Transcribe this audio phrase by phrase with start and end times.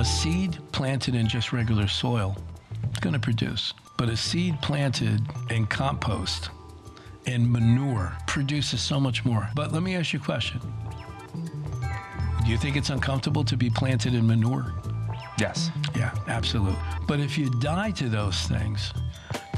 [0.00, 2.34] A seed planted in just regular soil
[2.90, 6.48] is going to produce, but a seed planted in compost
[7.26, 9.50] and manure produces so much more.
[9.54, 10.58] But let me ask you a question.
[11.34, 14.72] Do you think it's uncomfortable to be planted in manure?
[15.38, 15.70] Yes.
[15.94, 16.78] Yeah, absolutely.
[17.06, 18.94] But if you die to those things,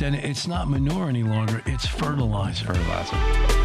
[0.00, 2.66] then it's not manure any longer, it's fertilizer.
[2.66, 3.61] Fertilizer.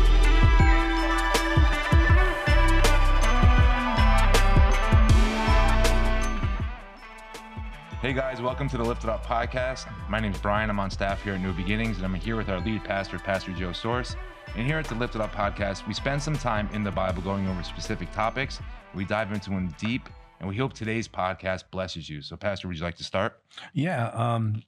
[8.08, 9.86] Hey guys, welcome to the Lifted Up podcast.
[10.10, 10.70] My name is Bryan.
[10.70, 13.52] I'm on staff here at New Beginnings, and I'm here with our lead pastor, Pastor
[13.52, 14.16] Joe Sorce.
[14.56, 17.50] And here at the Lifted Up podcast, we spend some time in the Bible going
[17.50, 18.62] over specific topics.
[18.96, 20.08] We dive into them deep,
[20.40, 22.22] and we hope today's podcast blesses you.
[22.22, 23.42] So, Pastor, would you like to start?
[23.74, 24.64] Yeah, um,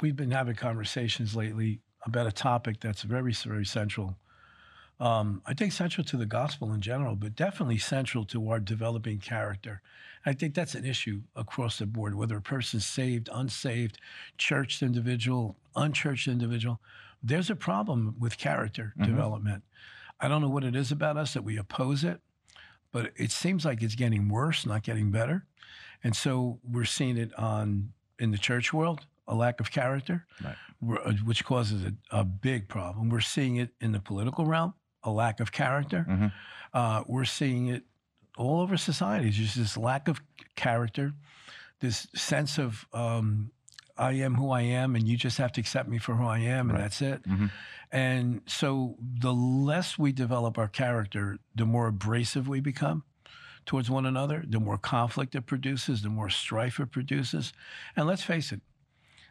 [0.00, 4.16] we've been having conversations lately about a topic that's very, very central.
[5.00, 9.18] Um, I think central to the gospel in general, but definitely central to our developing
[9.18, 9.82] character.
[10.26, 13.98] I think that's an issue across the board, whether a person's saved, unsaved,
[14.36, 16.80] churched individual, unchurched individual.
[17.22, 19.62] There's a problem with character development.
[20.20, 22.20] I don't know what it is about us that we oppose it,
[22.92, 25.46] but it seems like it's getting worse, not getting better.
[26.04, 30.56] And so we're seeing it on in the church world, a lack of character, Right.
[31.06, 33.08] uh, which causes a, a big problem.
[33.08, 36.04] We're seeing it in the political realm, a lack of character.
[36.08, 36.32] Mhm.
[36.74, 37.84] Uh, we're seeing it
[38.40, 39.28] all over society.
[39.28, 40.20] It's just this lack of
[40.56, 41.12] character,
[41.80, 43.50] this sense of um,
[43.98, 46.38] I am who I am, and you just have to accept me for who I
[46.38, 46.84] am, and Right.
[46.84, 47.22] that's it.
[47.28, 47.50] Mhm.
[47.92, 53.02] And so, the less we develop our character, the more abrasive we become
[53.66, 57.52] towards one another, the more conflict it produces, the more strife it produces.
[57.94, 58.62] And let's face it,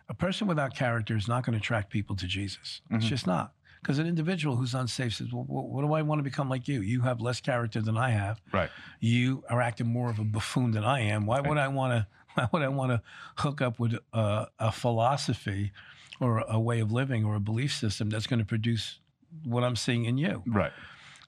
[0.08, 2.82] a person without character is not going to attract people to Jesus.
[2.92, 3.10] It's Mhm.
[3.10, 3.54] just not.
[3.82, 6.82] Because an individual who's unsafe says, well, what do I want to become like you?
[6.82, 8.42] You have less character than I have.
[8.52, 8.70] Right.
[9.00, 11.26] You are acting more of a buffoon than I am.
[11.26, 12.08] Why would I want to?
[12.36, 13.02] Why would I want to
[13.38, 15.72] hook up with a, a philosophy
[16.20, 19.00] or a way of living or a belief system that's going to produce
[19.44, 20.44] what I'm seeing in you?
[20.46, 20.72] Right.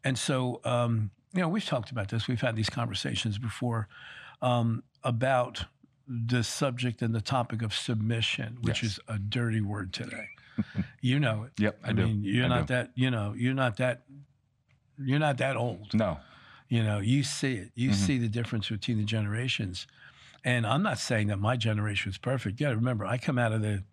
[0.04, 2.28] And so, um, you know, we've talked about this.
[2.28, 3.88] We've had these conversations before
[4.42, 5.66] um, about
[6.08, 8.94] the subject and the topic of submission, which Yes.
[8.94, 10.28] is a dirty word today.
[11.02, 11.52] you know it.
[11.60, 11.80] Yep.
[11.84, 12.06] I, I, do.
[12.06, 12.74] mean, you're I not do.
[12.74, 12.92] that.
[12.96, 14.04] You know, you're not that.
[14.98, 15.94] You're not that old.
[15.94, 16.18] No.
[16.70, 17.72] You know, you see it.
[17.76, 17.96] You Mhm.
[17.96, 19.88] see the difference between the generations.
[20.44, 22.60] And I'm not saying that my generation was perfect.
[22.62, 23.84] Yeah, remember, I come out of the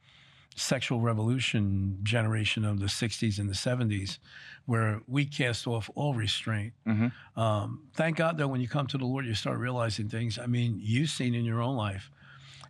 [0.57, 4.19] sexual revolution generation of the 60s and the 70s,
[4.67, 6.73] where we cast off all restraint.
[6.85, 10.39] hmm Um, thank God, though, when you come to the Lord, you start realizing things.
[10.39, 12.11] I mean, you've seen in your own life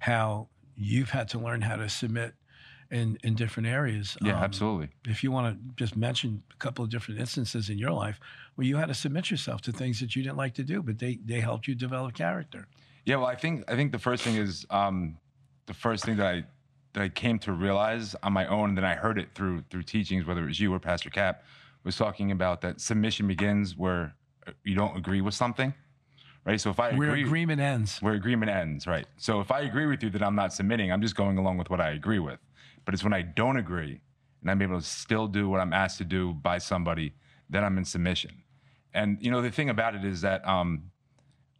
[0.00, 2.34] how you've had to learn how to submit
[2.91, 4.16] in, in different areas.
[4.22, 4.88] Yeah, Um, absolutely.
[5.06, 8.19] if you want to just mention a couple of different instances in your life
[8.54, 10.99] where you had to submit yourself to things that you didn't like to do, but
[10.99, 12.66] they, they helped you develop character.
[13.04, 15.16] Yeah, well, I think I think the first thing is um,
[15.66, 16.44] the first thing that I
[16.94, 19.84] that I came to realize on my own, and then I heard it through through
[19.84, 21.43] teachings, whether it was you or Pastor Cap,
[21.84, 24.15] was talking about that submission begins where
[24.47, 25.72] uh, you don't agree with something,
[26.44, 26.60] right?
[26.60, 27.99] So if I Where agree, agreement ends.
[28.03, 29.06] where agreement ends, right?
[29.16, 31.70] So if I agree with you that I'm not submitting, I'm just going along with
[31.70, 32.38] what I agree with.
[32.88, 34.00] But it's when I don't agree
[34.41, 37.12] and I'm able to still do what I'm asked to do by somebody,
[37.50, 38.31] then I'm in submission.
[38.94, 40.84] And you know the thing about it is that um,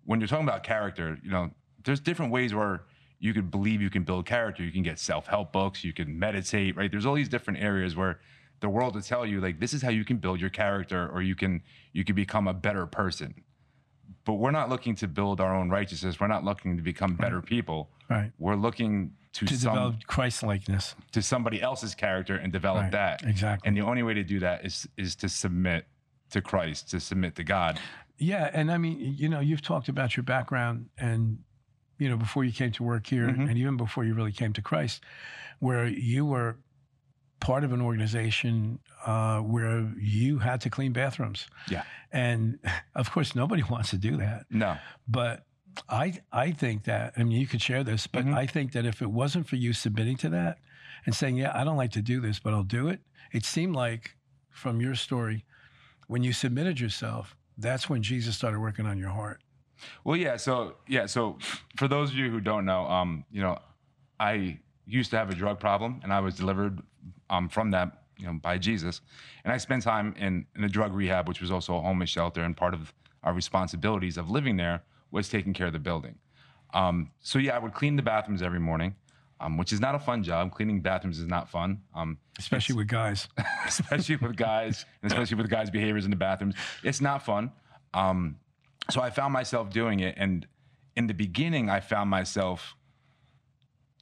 [0.06, 1.50] when you're talking about character, you know,
[1.84, 2.84] there's different ways where
[3.19, 4.65] you could believe you can build character.
[4.65, 6.91] You can get self-help books, you can meditate, right?
[6.91, 8.21] There's all these different areas where
[8.60, 11.21] the world will tell you like this is how you can build your character or
[11.21, 11.60] you can
[11.93, 13.34] you can become a better person.
[14.25, 16.19] But we're not looking to build our own righteousness.
[16.19, 17.91] We're not looking to become better people.
[18.09, 18.33] Right.
[18.39, 20.94] We're looking to, To some develop Christ likeness.
[21.12, 22.93] to somebody else's character and develop Right.
[22.93, 23.22] that.
[23.25, 23.66] Exactly.
[23.69, 25.87] And the only way to do that is is to submit
[26.31, 27.78] to Christ, to submit to God.
[28.19, 28.50] Yeah.
[28.53, 31.39] And I mean, you know, you've talked about your background and,
[31.99, 33.49] you know, before you came to work here Mhm.
[33.49, 35.05] and even before you really came to Christ,
[35.60, 36.59] where you were
[37.41, 41.47] part of an organization uh, where you had to clean bathrooms.
[41.71, 41.84] Yeah.
[42.12, 42.59] And
[42.97, 44.47] of course, nobody wants to do that.
[44.50, 44.77] No.
[45.06, 45.45] But
[45.89, 48.34] I I think that I mean you could share this, but Mhm.
[48.34, 50.59] I think that if it wasn't for you submitting to that
[51.07, 53.01] and saying, "Yeah, I don't like to do this, but I'll do it,"
[53.33, 54.16] it seemed like
[54.51, 55.45] from your story,
[56.07, 59.42] when you submitted yourself, that's when Jesus started working on your heart.
[60.04, 60.36] Well, yeah.
[60.36, 61.07] So, yeah.
[61.07, 61.39] So,
[61.77, 63.59] for those of you who don't know, um, you know,
[64.19, 66.80] I used to have a drug problem, and I was delivered
[67.30, 69.01] um, from that, you know, by Jesus.
[69.45, 72.42] And I spent time in in a drug rehab, which was also a homeless shelter,
[72.42, 72.92] and part of
[73.22, 76.16] our responsibilities of living there was taking care of the building.
[76.75, 78.95] Um, so yeah, I would clean the bathrooms every morning,
[79.41, 80.53] um, which is not a fun job.
[80.53, 81.83] Cleaning bathrooms is not fun.
[81.95, 83.28] Um, Especially with guys.
[83.66, 86.55] especially with guys, and especially with guys' behaviors in the bathrooms.
[86.83, 87.53] It's not fun.
[87.95, 88.37] Um,
[88.91, 90.47] so I found myself doing it, and
[90.97, 92.75] in the beginning, I found myself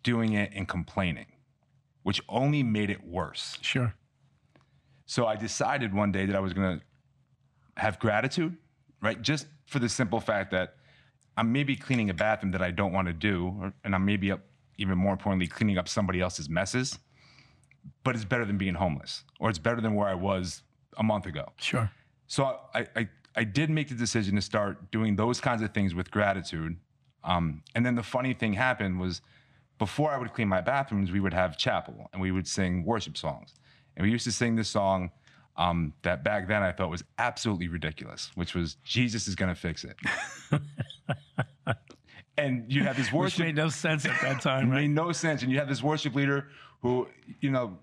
[0.02, 1.26] doing it and complaining,
[2.04, 3.58] which only made it worse.
[3.60, 3.94] Sure.
[5.06, 6.84] So I decided one day that I was going to
[7.80, 8.56] have gratitude,
[9.02, 9.20] right?
[9.20, 10.75] Just for the simple fact that
[11.36, 14.30] I'm maybe cleaning a bathroom that I don't want to do, or, and I'm maybe
[14.32, 14.40] up,
[14.78, 16.98] even more importantly, cleaning up somebody else's messes.
[18.02, 20.62] But it's better than being homeless, or it's better than where I was
[20.96, 21.52] a month ago.
[21.56, 21.90] Sure.
[22.26, 25.94] So I, I, I did make the decision to start doing those kinds of things
[25.94, 26.76] with gratitude.
[27.22, 29.20] Um, and then the funny thing happened was
[29.78, 33.16] before I would clean my bathrooms, we would have chapel and we would sing worship
[33.16, 33.54] songs.
[33.96, 35.10] And we used to sing this song
[35.58, 39.54] um, that back then I thought was absolutely ridiculous, which was Jesus is going to
[39.54, 39.96] fix it.
[42.38, 44.82] and you have this Which worship made no sense at that time, right?
[44.82, 45.42] made no sense.
[45.42, 46.48] And you have this worship leader
[46.82, 47.08] who,
[47.40, 47.78] you know,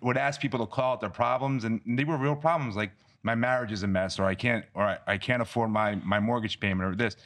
[0.00, 2.90] would ask people to call out their problems, and they were real problems, like
[3.22, 6.20] my marriage is a mess, or I can't, or I, I can't afford my my
[6.20, 7.16] mortgage payment, or this.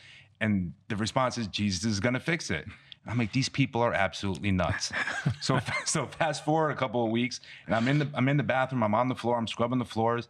[0.41, 2.67] And the response is Jesus is going to fix it.
[3.05, 4.93] And I'm like, these people are absolutely nuts.
[5.41, 8.43] so so fast forward a couple of weeks, and I'm in the I'm in the
[8.43, 10.29] bathroom, I'm on the floor, I'm scrubbing the floors,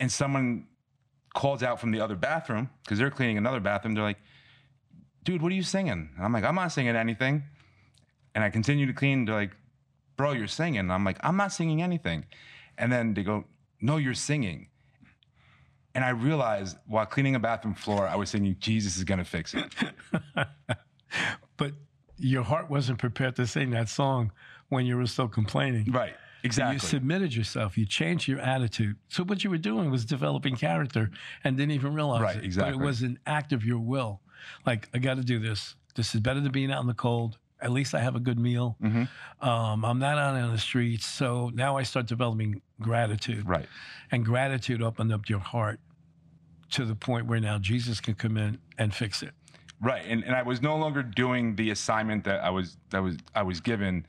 [0.00, 0.66] and someone
[1.34, 3.94] calls out from the other bathroom because they're cleaning another bathroom.
[3.94, 4.18] They're like,
[5.24, 6.10] dude, what are you singing?
[6.16, 7.44] And I'm like, I'm not singing anything.
[8.34, 9.24] And I continue to clean.
[9.24, 9.52] They're like,
[10.16, 10.80] bro, you're singing.
[10.80, 12.24] And I'm like, I'm not singing anything.
[12.76, 13.44] And then they go,
[13.80, 14.68] no, you're singing.
[15.98, 19.24] And I realized while cleaning a bathroom floor, I was singing, Jesus is going to
[19.24, 19.74] fix it.
[21.56, 21.72] But
[22.18, 24.30] your heart wasn't prepared to sing that song
[24.68, 25.90] when you were still complaining.
[25.90, 26.14] Right.
[26.44, 26.74] Exactly.
[26.74, 27.76] You submitted yourself.
[27.76, 28.94] You changed your attitude.
[29.08, 31.10] So what you were doing was developing character
[31.42, 32.44] and didn't even realize Right, it.
[32.44, 32.74] exactly.
[32.76, 34.20] But it was an act of your will.
[34.64, 35.74] Like I got to do this.
[35.96, 37.38] This is better than being out in the cold.
[37.60, 38.76] At least I have a good meal.
[38.80, 39.48] Mm-hmm.
[39.48, 41.06] Um, I'm not out on the streets.
[41.06, 43.48] So now I start developing gratitude.
[43.48, 43.66] Right.
[44.12, 45.80] And gratitude opened up your heart
[46.70, 49.30] to the point where now Jesus can come in and fix it.
[49.80, 50.02] Right.
[50.06, 53.42] And, and I was no longer doing the assignment that I was that was I
[53.42, 54.06] was given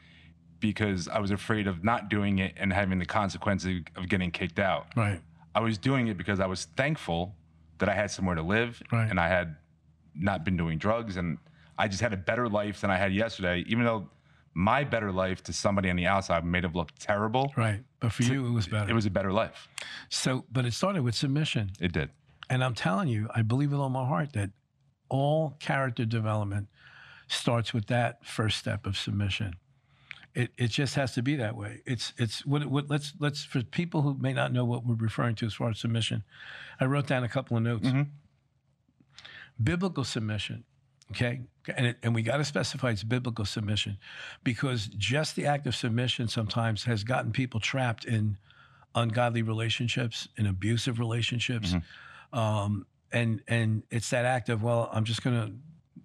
[0.60, 4.60] because I was afraid of not doing it and having the consequences of getting kicked
[4.60, 4.88] out.
[4.96, 5.22] Right.
[5.56, 7.36] I was doing it because I was thankful
[7.78, 9.10] that I had somewhere to live Right.
[9.10, 9.56] and I had
[10.16, 11.38] not been doing drugs and
[11.78, 14.10] I just had a better life than I had yesterday, even though
[14.54, 17.54] my better life to somebody on the outside may have looked terrible.
[17.56, 17.82] Right.
[18.02, 18.90] But for you, it was better.
[18.90, 19.70] It was a better life.
[20.10, 21.72] so, but it started with submission.
[21.80, 22.10] It did.
[22.50, 24.50] And I'm telling you, I believe with all my heart that
[25.10, 26.68] all character development
[27.28, 29.56] starts with that first step of submission.
[30.36, 31.82] It, it just has to be that way.
[31.86, 35.36] It's it's what, what let's let's for people who may not know what we're referring
[35.36, 36.24] to as far as submission,
[36.80, 37.88] I wrote down a couple of notes.
[37.88, 38.08] Mhm.
[39.62, 40.64] Biblical submission,
[41.12, 41.42] okay,
[41.76, 43.98] and it, and we got to specify it's biblical submission,
[44.44, 48.38] because just the act of submission sometimes has gotten people trapped in
[48.96, 51.76] ungodly relationships, in abusive relationships,
[52.34, 55.52] um, and and it's that act of well, I'm just gonna,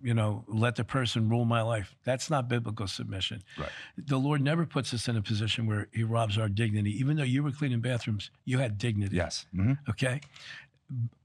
[0.02, 1.94] you know, let the person rule my life.
[2.04, 3.42] That's not biblical submission.
[3.58, 3.68] Right.
[3.96, 6.90] The Lord never puts us in a position where He robs our dignity.
[6.98, 9.16] Even though you were cleaning bathrooms, you had dignity.
[9.16, 9.46] Yes.
[9.54, 10.20] hmm Okay.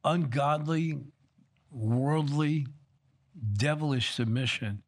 [0.03, 0.97] Ungodly,
[1.71, 2.67] worldly,
[3.53, 4.83] devilish submission.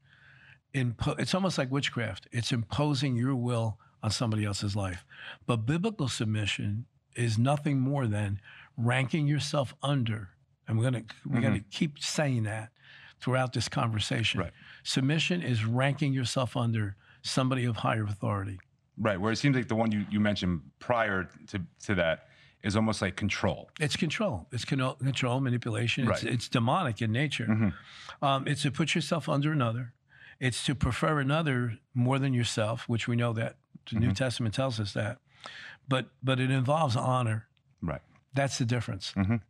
[0.73, 2.27] Impo- it's almost like witchcraft.
[2.31, 5.05] It's imposing your will on somebody else's life.
[5.45, 6.85] But biblical submission
[7.15, 8.39] is nothing more than
[8.77, 10.29] ranking yourself under.
[10.67, 12.69] And we're gonna we're gonna keep saying that
[13.19, 14.39] throughout this conversation.
[14.41, 14.51] Right.
[14.83, 18.59] Submission is ranking yourself under somebody of higher authority.
[18.97, 19.19] Right.
[19.19, 22.27] Where it seems like the one you, you mentioned prior to, to that
[22.63, 23.69] is almost like control.
[23.79, 24.47] It's control.
[24.51, 26.07] It's con- control, manipulation.
[26.09, 26.33] It's, Right.
[26.33, 27.47] it's demonic in nature.
[27.47, 27.73] Mhm.
[28.21, 29.93] Um, it's to put yourself under another.
[30.39, 33.55] It's to prefer another more than yourself, which we know that
[33.91, 35.17] the New Testament tells us that.
[35.87, 37.47] But but it involves honor.
[37.81, 38.01] Right.
[38.33, 39.13] That's the difference.
[39.15, 39.41] Mhm.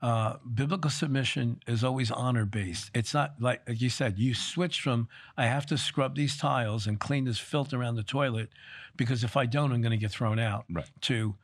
[0.00, 2.88] Uh, biblical submission is always honor based.
[2.94, 6.86] It's not like, like you said, you switch from I have to scrub these tiles
[6.86, 8.50] and clean this filth around the toilet
[8.96, 10.66] because if I don't, I'm going to get thrown out.
[10.70, 10.88] Right.
[11.02, 11.34] To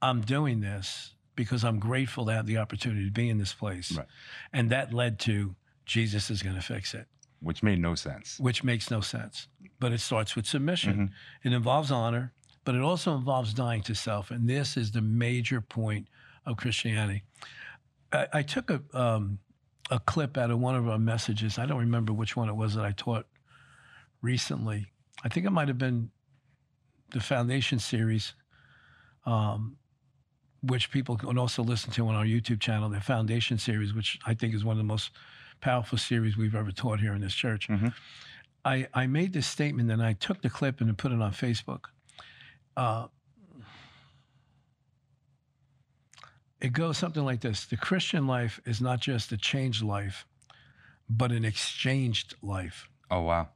[0.00, 3.90] I'm doing this because I'm grateful to have the opportunity to be in this place.
[3.96, 4.06] Right.
[4.52, 7.06] And that led to Jesus is going to fix it,
[7.40, 8.38] Which made no sense.
[8.38, 9.48] which makes no sense.
[9.80, 10.94] But it starts with submission.
[10.94, 11.48] Mm-hmm.
[11.48, 12.32] It involves honor,
[12.64, 14.30] but it also involves dying to self.
[14.30, 16.06] And this is the major point
[16.46, 17.22] of Christianity.
[18.12, 19.38] I, I took a, um,
[19.90, 21.58] a clip out of one of our messages.
[21.58, 23.26] I don't remember which one it was that I taught
[24.22, 24.86] recently.
[25.22, 26.10] I think it might have been
[27.12, 28.34] the Foundation series,
[29.26, 29.76] um,
[30.62, 34.34] which people can also listen to on our YouTube channel, the Foundation series, which I
[34.34, 35.10] think is one of the most
[35.60, 37.68] powerful series we've ever taught here in this church.
[37.68, 37.94] Mhm.
[38.64, 41.84] I, I made this statement and I took the clip and put it on Facebook.
[42.76, 43.08] Uh,
[46.64, 50.26] it goes something like this The Christian life is not just a changed life,
[51.08, 52.88] but an exchanged life.
[53.10, 53.48] Oh wow.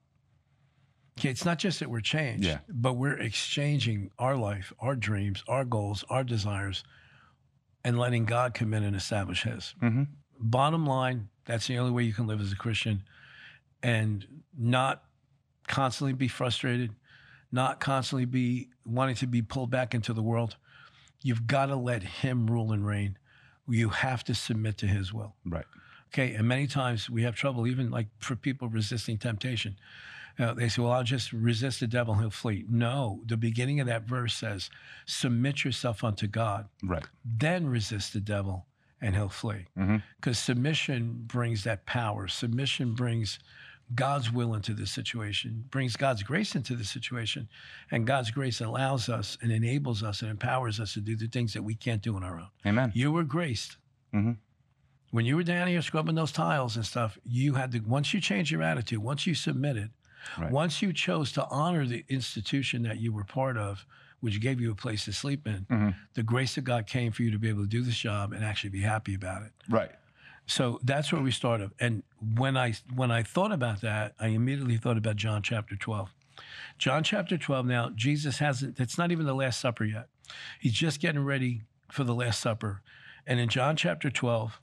[1.18, 2.58] Okay, it's not just that we're changed, Yeah.
[2.68, 6.84] but we're exchanging our life, our dreams, our goals, our desires,
[7.82, 9.74] and letting God come in and establish His.
[9.82, 10.02] Mm-hmm.
[10.38, 13.02] Bottom line, that's the only way you can live as a Christian
[13.82, 14.24] and
[14.56, 15.02] not
[15.66, 16.94] constantly be frustrated,
[17.50, 20.56] not constantly be wanting to be pulled back into the world.
[21.22, 23.18] You've got to let Him rule and reign.
[23.68, 25.34] You have to submit to His will.
[25.44, 25.66] Right.
[26.12, 26.34] Okay.
[26.34, 29.76] And many times we have trouble, even like for people resisting temptation.
[30.38, 32.64] Uh, they say, well, I'll just resist the devil and he'll flee.
[32.70, 34.70] No, the beginning of that verse says,
[35.04, 37.02] submit yourself unto God, Right.
[37.24, 38.64] then resist the devil
[39.00, 39.66] and he'll flee.
[40.16, 42.28] Because submission brings that power.
[42.28, 43.40] Submission brings
[43.94, 47.48] God's will into the situation, brings God's grace into the situation.
[47.90, 51.54] And God's grace allows us and enables us and empowers us to do the things
[51.54, 52.48] that we can't do on our own.
[52.66, 52.92] Amen.
[52.94, 53.78] You were graced.
[54.12, 54.36] Mhm.
[55.10, 58.20] When you were down here scrubbing those tiles and stuff, you had to, once you
[58.20, 59.90] changed your attitude, once you submitted,
[60.36, 60.50] Right.
[60.52, 63.86] once you chose to honor the institution that you were part of,
[64.20, 65.94] which gave you a place to sleep in, Mhm.
[66.14, 68.44] the grace of God came for you to be able to do this job and
[68.44, 69.52] actually be happy about it.
[69.68, 69.92] Right.
[70.48, 71.72] So that's where we started.
[71.78, 72.02] And
[72.36, 76.08] when I when I thought about that, I immediately thought about John chapter 12.
[76.78, 80.08] John chapter 12 now, Jesus hasn't it's not even the last supper yet.
[80.58, 81.62] He's just getting ready
[81.92, 82.80] for the last supper.
[83.26, 84.58] And in John chapter 12,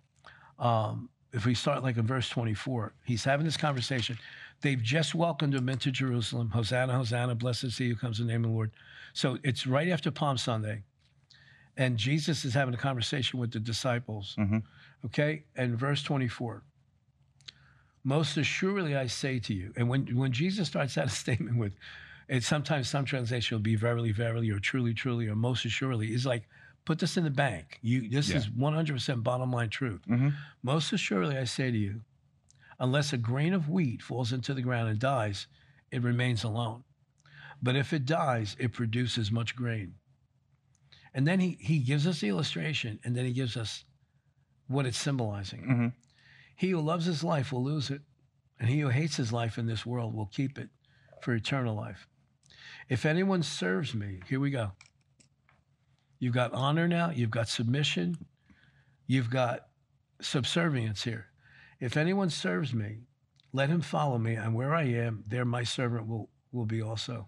[0.57, 4.17] um, if we start like in verse 24, he's having this conversation.
[4.61, 6.49] They've just welcomed him into Jerusalem.
[6.49, 8.71] Hosanna, Hosanna, blessed is he who comes in the name of the Lord.
[9.13, 10.81] So it's right after Palm Sunday.
[11.77, 14.35] And Jesus is having a conversation with the disciples.
[14.39, 14.63] Mhm.
[15.05, 15.43] Okay?
[15.55, 16.63] And verse 24.
[18.03, 19.73] Most assuredly I say to you.
[19.75, 21.73] And when, when Jesus starts out a statement with,
[22.29, 26.25] and sometimes some translation will be verily, verily, or truly, truly, or most assuredly, is
[26.25, 26.47] like,
[26.85, 27.79] put this in the bank.
[27.81, 28.37] You this Yeah.
[28.37, 30.01] is 100% bottom line truth.
[30.07, 30.33] Mhm.
[30.61, 32.01] Most assuredly I say to you,
[32.79, 35.47] unless a grain of wheat falls into the ground and dies,
[35.91, 36.83] it remains alone.
[37.61, 39.95] But if it dies, it produces much grain.
[41.13, 43.85] And then he, he gives us the illustration, and then he gives us
[44.67, 45.63] what it's symbolizing.
[45.63, 45.93] Mhm.
[46.55, 48.01] He who loves his life will lose it,
[48.59, 50.69] and he who hates his life in this world will keep it
[51.21, 52.07] for eternal life.
[52.87, 54.73] If anyone serves me, here we go.
[56.19, 58.25] You've got honor now, you've got submission,
[59.05, 59.67] you've got
[60.21, 61.27] subservience here.
[61.79, 63.07] If anyone serves me,
[63.51, 67.27] let him follow me, and where I am, there my servant will, will be also.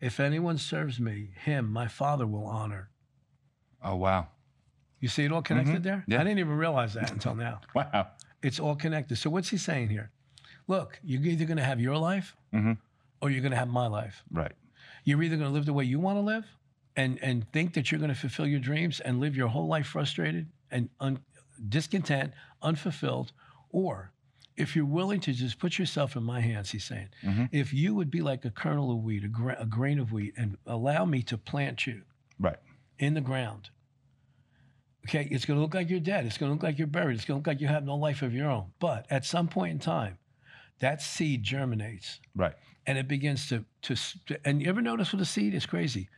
[0.00, 2.90] If anyone serves me, him my Father will honor.
[3.82, 4.28] Oh wow.
[5.00, 6.04] You see it all connected there?
[6.06, 6.20] Yeah.
[6.20, 7.60] I didn't even realize that until now.
[7.74, 8.08] Wow.
[8.42, 9.16] It's all connected.
[9.16, 10.10] So what's he saying here?
[10.66, 12.78] Look, you're either going to have your life Mhm.
[13.20, 14.22] or you're going to have my life.
[14.30, 14.52] Right.
[15.04, 16.44] You're either going to live the way you want to live
[16.96, 19.86] and and think that you're going to fulfill your dreams and live your whole life
[19.86, 21.18] frustrated and un,
[21.68, 23.32] discontent, unfulfilled,
[23.70, 24.12] or
[24.56, 27.48] if you're willing to just put yourself in my hands, he's saying, Mhm.
[27.52, 30.34] if you would be like a kernel of wheat, a, gra- a grain of wheat,
[30.36, 32.02] and allow me to plant you
[32.38, 32.58] Right.
[32.98, 33.70] in the ground.
[35.08, 36.26] Okay, it's going to look like you're dead.
[36.26, 37.14] It's going to look like you're buried.
[37.16, 38.72] It's going to look like you have no life of your own.
[38.80, 40.18] But at some point in time,
[40.80, 42.54] that seed germinates Right.
[42.86, 43.96] and it begins to to.
[44.44, 45.54] And you ever notice with a seed?
[45.54, 46.08] It's crazy.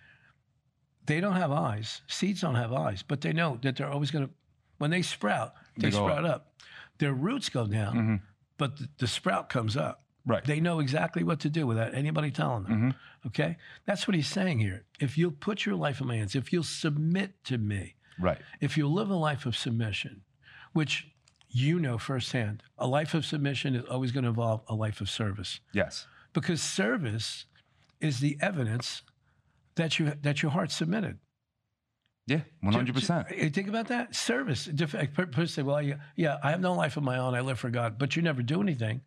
[1.07, 2.03] They don't have eyes.
[2.09, 4.33] Seeds don't have eyes, but they know that they're always going to.
[4.79, 6.55] When they sprout, they, They sprout up.
[6.99, 8.21] Their roots go down, Mhm.
[8.59, 10.05] but the, the sprout comes up.
[10.25, 10.45] Right.
[10.45, 12.93] They know exactly what to do without anybody telling them.
[12.93, 12.95] Mhm.
[13.29, 14.85] Okay, that's what he's saying here.
[15.01, 18.39] If you'll put your life in my hands, if you'll submit to me, Right.
[18.61, 20.23] if you live a life of submission,
[20.73, 21.09] which
[21.49, 25.11] you know firsthand, a life of submission is always going to involve a life of
[25.11, 26.07] service Yes.
[26.33, 27.47] because service
[28.01, 29.03] is the evidence
[29.77, 31.19] that you that your heart submitted.
[32.27, 32.43] Yeah.
[32.61, 33.27] One hundred percent.
[33.31, 34.69] You think about that service.
[34.69, 37.35] A say, "Well, yeah, yeah, I have no life of my own.
[37.35, 39.01] I live for God," but you never do anything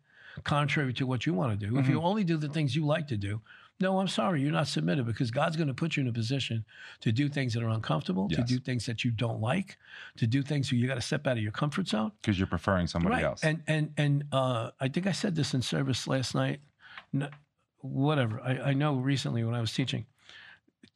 [0.44, 1.76] contrary to what you want to do.
[1.76, 1.92] If mm-hmm.
[1.92, 3.40] you only do the things you like to do,
[3.78, 6.64] no, I'm sorry, you're not submitted because God's going to put you in a position
[7.00, 9.76] to do things that are uncomfortable, to do things that you don't like,
[10.16, 12.12] to do things where you got to step out of your comfort zone.
[12.22, 13.44] Because you're preferring somebody else.
[13.44, 16.60] And and and uh, I think I said this in service last night.
[17.12, 17.28] No,
[17.80, 18.40] whatever.
[18.40, 20.06] I, I know recently when I was teaching,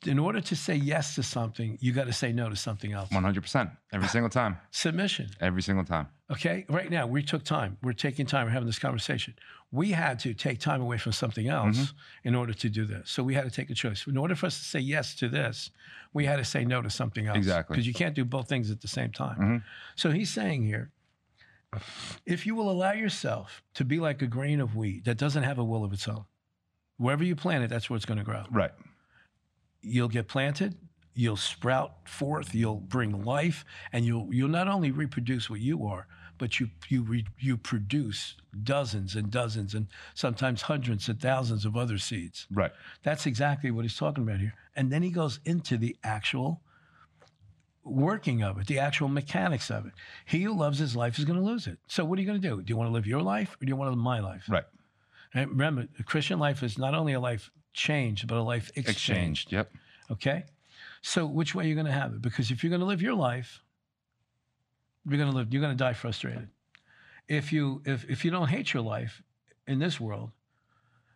[0.07, 3.11] in order to say yes to something, you got to say no to something else.
[3.11, 3.71] One hundred percent.
[3.93, 4.57] Every single time.
[4.71, 5.29] Submission.
[5.41, 6.09] Every single time.
[6.31, 6.65] Okay.
[6.69, 7.77] Right now, we took time.
[7.83, 8.47] We're taking time.
[8.47, 9.35] We're having this conversation.
[9.73, 12.29] We had to take time away from something else Mm-hmm.
[12.29, 13.09] in order to do this.
[13.11, 14.05] So we had to take a choice.
[14.07, 15.71] In order for us to say yes to this,
[16.13, 17.37] we had to say no to something else.
[17.39, 17.75] Exactly.
[17.75, 19.39] Because you can't do both things at the same time.
[19.39, 19.63] Mhm.
[19.95, 20.91] So he's saying here,
[22.27, 25.59] if you will allow yourself to be like a grain of wheat that doesn't have
[25.59, 26.25] a will of its own,
[26.97, 28.45] wherever you plant it, that's where it's going to grow.
[28.51, 28.73] Right.
[29.83, 30.77] You'll get planted,
[31.15, 36.09] you'll sprout forth, you'll bring life, and you'll you'll not only reproduce what you are,
[36.41, 41.77] but you you re, you produce dozens and dozens and sometimes hundreds and thousands of
[41.77, 42.47] other seeds.
[42.51, 42.73] Right.
[43.03, 44.55] That's exactly what he's talking about here.
[44.75, 46.63] And then he goes into the actual
[47.85, 49.93] working of it, the actual mechanics of it.
[50.25, 51.79] He who loves his life is going to lose it.
[51.89, 52.63] So what are you going to do?
[52.63, 54.45] Do you want to live your life or do you want to live my life?
[54.49, 54.65] Right.
[55.35, 59.53] And remember, the Christian life is not only a life changed, but a life exchanged.
[59.53, 59.53] Exchanged.
[59.53, 59.73] Yep.
[60.13, 60.45] Okay?
[61.03, 62.23] So which way are you going to have it?
[62.23, 63.63] Because if you're going to live your life,
[65.09, 66.49] you're going to live you're going to die frustrated.
[67.29, 69.23] If you if if you don't hate your life
[69.67, 70.31] in this world,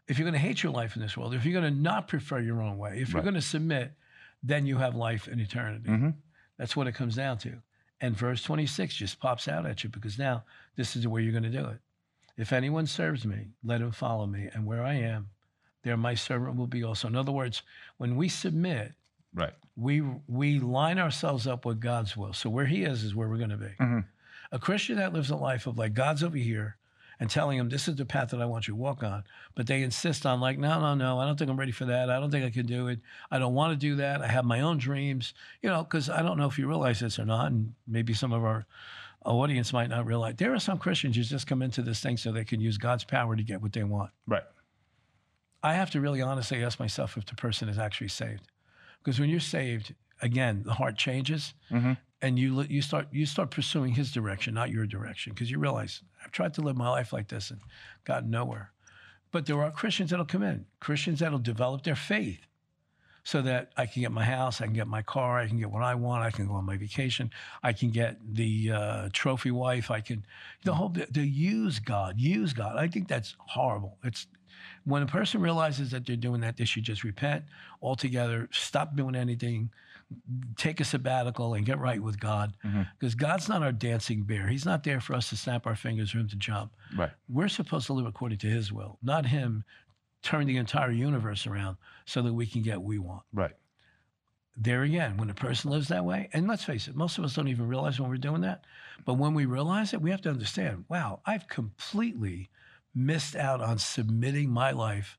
[0.09, 2.09] if you're going to hate your life in this world, if you're going to not
[2.09, 3.25] prefer your own way, if you're Right.
[3.25, 3.93] going to submit,
[4.43, 5.89] then you have life in eternity.
[5.89, 6.11] hmm
[6.59, 7.55] That's what it comes down to.
[8.01, 10.45] And verse 26 just pops out at you because now
[10.77, 11.79] this is the way you're going to do it.
[12.37, 14.49] If anyone serves me, let him follow me.
[14.53, 15.29] And where I am,
[15.83, 17.09] there my servant will be also.
[17.09, 17.63] In other words,
[17.97, 18.93] when we submit,
[19.35, 19.53] Right.
[19.77, 22.33] we we line ourselves up with God's will.
[22.33, 23.73] So where He is is where we're going to be.
[23.81, 24.05] Mhm.
[24.53, 26.77] A Christian that lives a life of like God's over here
[27.19, 29.25] and telling him this is the path that I want you to walk on,
[29.55, 32.11] but they insist on like no no no I don't think I'm ready for that.
[32.11, 33.01] I don't think I can do it.
[33.31, 34.23] I don't want to do that.
[34.23, 35.35] I have my own dreams.
[35.63, 38.33] You know, because I don't know if you realize this or not, and maybe some
[38.33, 38.67] of our
[39.25, 42.31] audience might not realize there are some Christians who just come into this thing so
[42.31, 44.11] they can use God's power to get what they want.
[44.27, 44.43] Right.
[45.63, 48.43] I have to really honestly ask myself if the person is actually saved,
[49.05, 51.99] because when you're saved, again, the heart changes, Mhm.
[52.23, 56.03] and you you start you start pursuing His direction, not your direction, because you realize
[56.25, 57.61] I've tried to live my life like this and
[58.05, 58.73] gotten nowhere.
[59.31, 62.47] But there are Christians that'll come in, Christians that'll develop their faith,
[63.25, 65.71] so that I can get my house, I can get my car, I can get
[65.71, 67.31] what I want, I can go on my vacation,
[67.63, 70.25] I can get the uh, trophy wife, I can
[70.63, 72.77] the whole to use God, use God.
[72.77, 73.99] I think that's horrible.
[74.05, 74.27] It's
[74.85, 77.45] when a person realizes that they're doing that, they should just repent
[77.83, 79.71] altogether, stop doing anything,
[80.57, 82.55] take a sabbatical, and get right with God.
[82.65, 82.83] Mm-hmm.
[82.99, 84.47] Because God's not our dancing bear.
[84.47, 86.73] He's not there for us to snap our fingers for Him to jump.
[86.97, 87.11] Right.
[87.29, 89.65] We're supposed to live according to His will, not Him
[90.23, 91.77] turn the entire universe around
[92.07, 93.23] so that we can get what we want.
[93.33, 93.53] Right.
[94.57, 97.35] There again, when a person lives that way, and let's face it, most of us
[97.35, 98.65] don't even realize when we're doing that.
[99.05, 102.51] But when we realize it, we have to understand wow, I've completely
[102.95, 105.19] missed out on submitting my life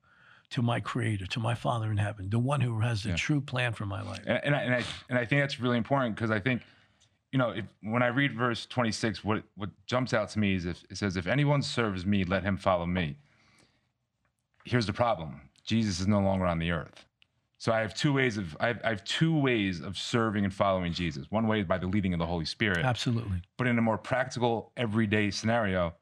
[0.51, 3.15] to my creator, to my Father in heaven, the one who has the Yeah.
[3.15, 4.21] true plan for my life.
[4.25, 6.61] And, and, I, and, I, and I think that's really important because I think,
[7.31, 10.65] you know, if, when I read verse 26, what, what jumps out to me is
[10.65, 13.17] if it says, if anyone serves me, let him follow me.
[14.63, 17.05] Here's the problem Jesus is no longer on the earth.
[17.57, 20.53] So I have two ways of I have, I have two ways of serving and
[20.53, 21.25] following Jesus.
[21.31, 23.41] One way is by the leading of the Holy Spirit, Absolutely.
[23.57, 25.93] but in a more practical, everyday scenario,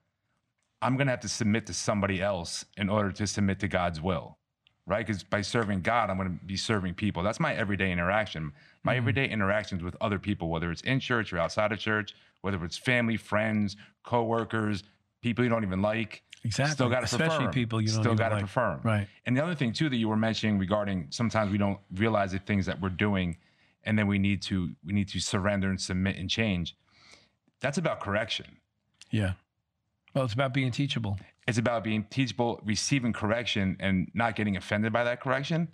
[0.83, 4.01] I'm going to have to submit to somebody else in order to submit to God's
[4.01, 4.37] will,
[4.85, 5.05] right?
[5.05, 7.23] Because by serving God, I'm going to be serving people.
[7.23, 8.51] That's my everyday interaction.
[8.83, 8.97] My mm-hmm.
[8.97, 12.77] everyday interactions with other people, whether it's in church or outside of church, whether it's
[12.77, 14.83] family, friends, coworkers,
[15.21, 16.23] people you don't even like.
[16.43, 16.73] Exactly.
[16.73, 18.41] Still got to prefer Especially people you don't Still got to like.
[18.41, 18.81] prefer 'em.
[18.83, 19.07] Right.
[19.25, 22.39] And the other thing too that you were mentioning regarding sometimes we don't realize the
[22.39, 23.37] things that we're doing,
[23.85, 26.75] and then we need to we need to surrender and submit and change.
[27.61, 28.57] That's about correction.
[29.09, 29.33] Yeah.
[30.13, 31.17] Well, it's about being teachable.
[31.47, 35.67] It's about being teachable, receiving correction, and not getting offended by that correction.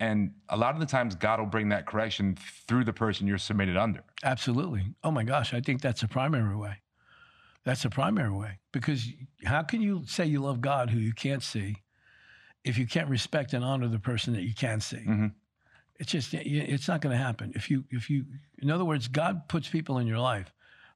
[0.00, 3.38] And a lot of the times, God will bring that correction through the person you're
[3.38, 4.02] submitted under.
[4.24, 4.94] Absolutely.
[5.04, 6.78] Oh my gosh, I think that's a primary way.
[7.64, 9.06] That's a primary way because
[9.44, 11.76] how can you say you love God who you can't see
[12.64, 15.04] if you can't respect and honor the person that you can see?
[15.06, 15.32] Mhm.
[16.00, 17.52] It's just it's not going to happen.
[17.54, 18.24] If you if you
[18.58, 20.52] in other words, God puts people in your life.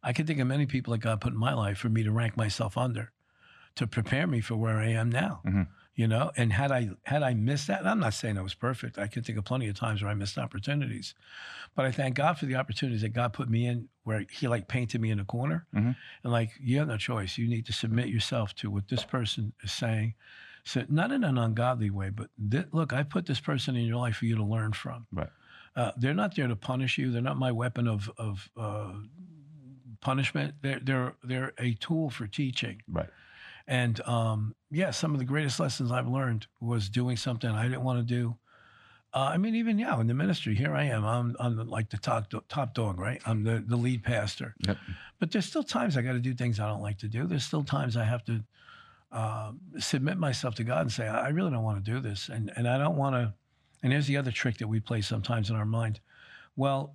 [0.06, 2.12] I can think of many people that God put in my life for me to
[2.12, 3.12] rank myself under,
[3.74, 5.40] to prepare me for where I am now.
[5.44, 5.66] Mhm.
[5.96, 8.54] You know, and had I had I missed that, and I'm not saying I was
[8.54, 8.98] perfect.
[8.98, 11.14] I can think of plenty of times where I missed opportunities,
[11.74, 14.68] but I thank God for the opportunities that God put me in, where He like
[14.68, 15.96] painted me in a corner, Mhm.
[16.22, 17.38] and like you have no choice.
[17.38, 20.14] You need to submit yourself to what this person is saying.
[20.64, 23.96] So not in an ungodly way, but thi- look, I put this person in your
[23.96, 25.06] life for you to learn from.
[25.10, 25.30] Right.
[25.74, 27.10] Uh, they're not there to punish you.
[27.10, 28.92] They're not my weapon of of uh,
[30.00, 30.54] punishment.
[30.62, 32.82] They're they're they're a tool for teaching.
[32.90, 33.08] Right.
[33.66, 37.82] And um, yeah, some of the greatest lessons I've learned was doing something I didn't
[37.82, 38.36] want to do.
[39.12, 41.04] Uh, I mean, even now in the ministry, here I am.
[41.04, 43.20] I'm, I'm like the top, top dog, right?
[43.24, 44.54] I'm the, the lead pastor.
[44.66, 44.76] Yep.
[45.18, 47.26] But there's still times I got to do things I don't like to do.
[47.26, 48.44] There's still times I have to
[49.10, 52.28] uh, submit myself to God and say, I I really don't want to do this.
[52.28, 53.32] And, and I don't want to.
[53.82, 56.00] And here's the other trick that we play sometimes in our mind.
[56.56, 56.94] Well,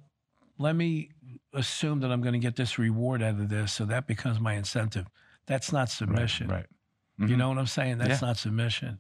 [0.60, 1.10] let me
[1.54, 3.74] assume that I'm going to get this reward out of this.
[3.74, 5.08] So that becomes my incentive.
[5.46, 6.48] That's not submission.
[6.48, 6.65] Right.
[7.17, 7.38] You Mhm.
[7.38, 7.98] know what I'm saying?
[8.00, 8.28] That's Yeah.
[8.28, 9.00] not submission.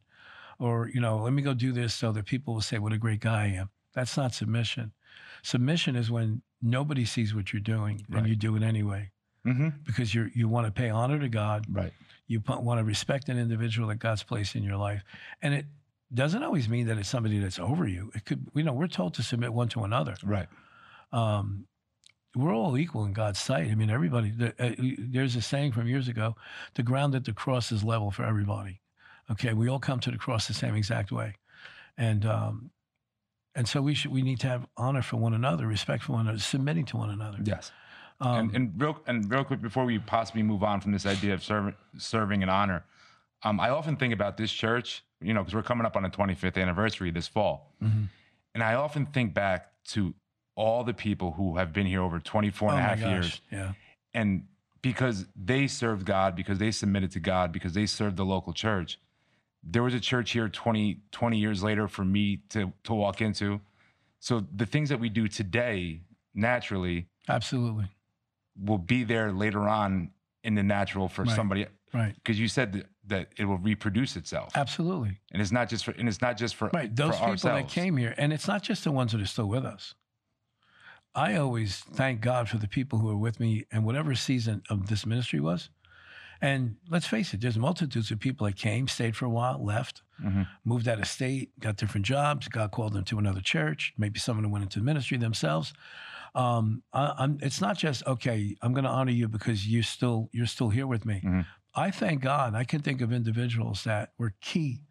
[0.59, 2.97] Or, you know, let me go do this so that people will say what a
[2.97, 3.69] great guy I am.
[3.93, 4.91] That's not submission.
[5.43, 9.11] Submission is when nobody sees what you're doing and you do it anyway.
[9.43, 9.69] Mm-hmm.
[9.85, 11.65] because you you want to pay honor to God.
[11.67, 11.91] Right.
[12.27, 15.03] You want to respect an individual that God's placed in your life,
[15.41, 15.65] and it
[16.13, 18.11] doesn't always mean that it's somebody that's over you.
[18.13, 20.15] It could, you know, we're told to submit one to another.
[20.23, 20.47] Right.
[21.11, 21.65] Um,
[22.35, 23.69] we're all equal in God's sight.
[23.69, 24.31] I mean, everybody.
[24.31, 26.35] The, uh, there's a saying from years ago:
[26.75, 28.81] "The ground at the cross is level for everybody."
[29.29, 31.35] Okay, we all come to the cross the same exact way,
[31.97, 32.71] and um,
[33.55, 36.21] and so we should we need to have honor for one another, respect for one
[36.21, 37.39] another, submitting to one another.
[37.43, 37.71] Yes.
[38.21, 41.33] Um, and, and real and real quick before we possibly move on from this idea
[41.33, 42.85] of serving serving and honor,
[43.43, 46.09] um, I often think about this church, you know, because we're coming up on the
[46.09, 48.07] 25th anniversary this fall, mhm.
[48.53, 50.13] and I often think back to
[50.55, 53.41] all the people who have been here over 24 and a Oh my half years,
[53.51, 53.73] Yeah.
[54.13, 54.45] and
[54.81, 58.99] because they served God, because they submitted to God, because they served the local church,
[59.63, 63.61] there was a church here 20, 20 years later for me to to walk into.
[64.19, 66.01] So the things that we do today,
[66.33, 67.85] naturally, Absolutely.
[68.59, 70.11] will be there later on
[70.43, 71.35] in the natural for Right.
[71.35, 72.15] somebody Right.
[72.15, 75.19] because you said that, that it will reproduce itself Absolutely.
[75.31, 76.93] and it's not just for and it's not just for Right.
[76.95, 79.47] Those for people that came here, and it's not just the ones that are still
[79.47, 79.93] with us.
[81.13, 84.87] I always thank God for the people who are with me and whatever season of
[84.87, 85.69] this ministry was.
[86.43, 90.01] And let's face it, there's multitudes of people that came, stayed for a while, left,
[90.23, 90.47] Mhm.
[90.65, 92.47] moved out of state, got different jobs.
[92.47, 93.93] God called them to another church.
[93.97, 95.73] Maybe someone who went into ministry themselves.
[96.33, 98.55] Um, I, I'm, it's not just okay.
[98.61, 101.21] I'm going to honor you because you're still you're still here with me.
[101.23, 101.45] Mhm.
[101.75, 102.55] I thank God.
[102.55, 104.81] I can think of individuals that were key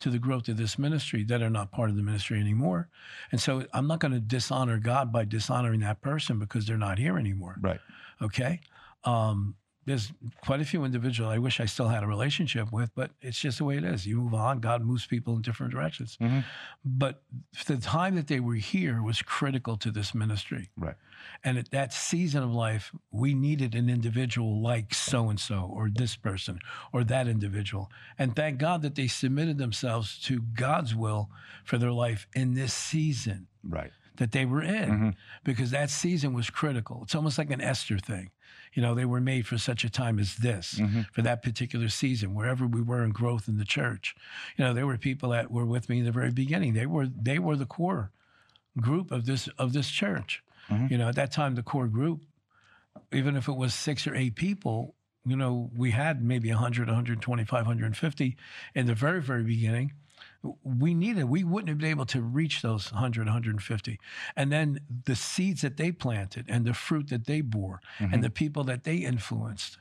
[0.00, 2.88] to the growth of this ministry that are not part of the ministry anymore.
[3.32, 6.98] And so I'm not going to dishonor God by dishonoring that person because they're not
[6.98, 7.56] here anymore.
[7.60, 7.80] right
[8.22, 8.60] Okay.
[9.04, 9.54] Um,
[9.86, 10.12] there's
[10.42, 13.58] quite a few individuals I wish I still had a relationship with, but it's just
[13.58, 14.06] the way it is.
[14.06, 16.16] You move on, God moves people in different directions.
[16.20, 16.44] Mhm.
[16.84, 17.22] But
[17.66, 20.70] the time that they were here was critical to this ministry.
[20.76, 20.96] right
[21.44, 25.90] And at that season of life, we needed an individual like so and so, or
[25.90, 26.58] this person,
[26.92, 27.90] or that individual.
[28.18, 31.30] And thank God that they submitted themselves to God's will
[31.64, 35.14] for their life in this season right that they were in, Mhm.
[35.44, 37.02] because that season was critical.
[37.04, 38.30] It's almost like an Esther thing.
[38.72, 41.06] You know, they were made for such a time as this, Mhm.
[41.12, 44.14] for that particular season, wherever we were in growth in the church.
[44.56, 46.74] You know, there were people that were with me in the very beginning.
[46.74, 48.12] They were they were the core
[48.78, 50.42] group of this of this church.
[50.68, 50.90] Mhm.
[50.90, 52.24] You know, at that time, the core group,
[53.12, 54.94] even if it was six or eight people,
[55.26, 58.36] you know, we had maybe 100, 125, 150
[58.74, 59.92] in the very, very beginning.
[60.64, 64.00] We needed, we wouldn't have been able to reach those 100, 150.
[64.36, 68.14] And then the seeds that they planted and the fruit that they bore Mm-hmm.
[68.14, 69.78] and the people that they influenced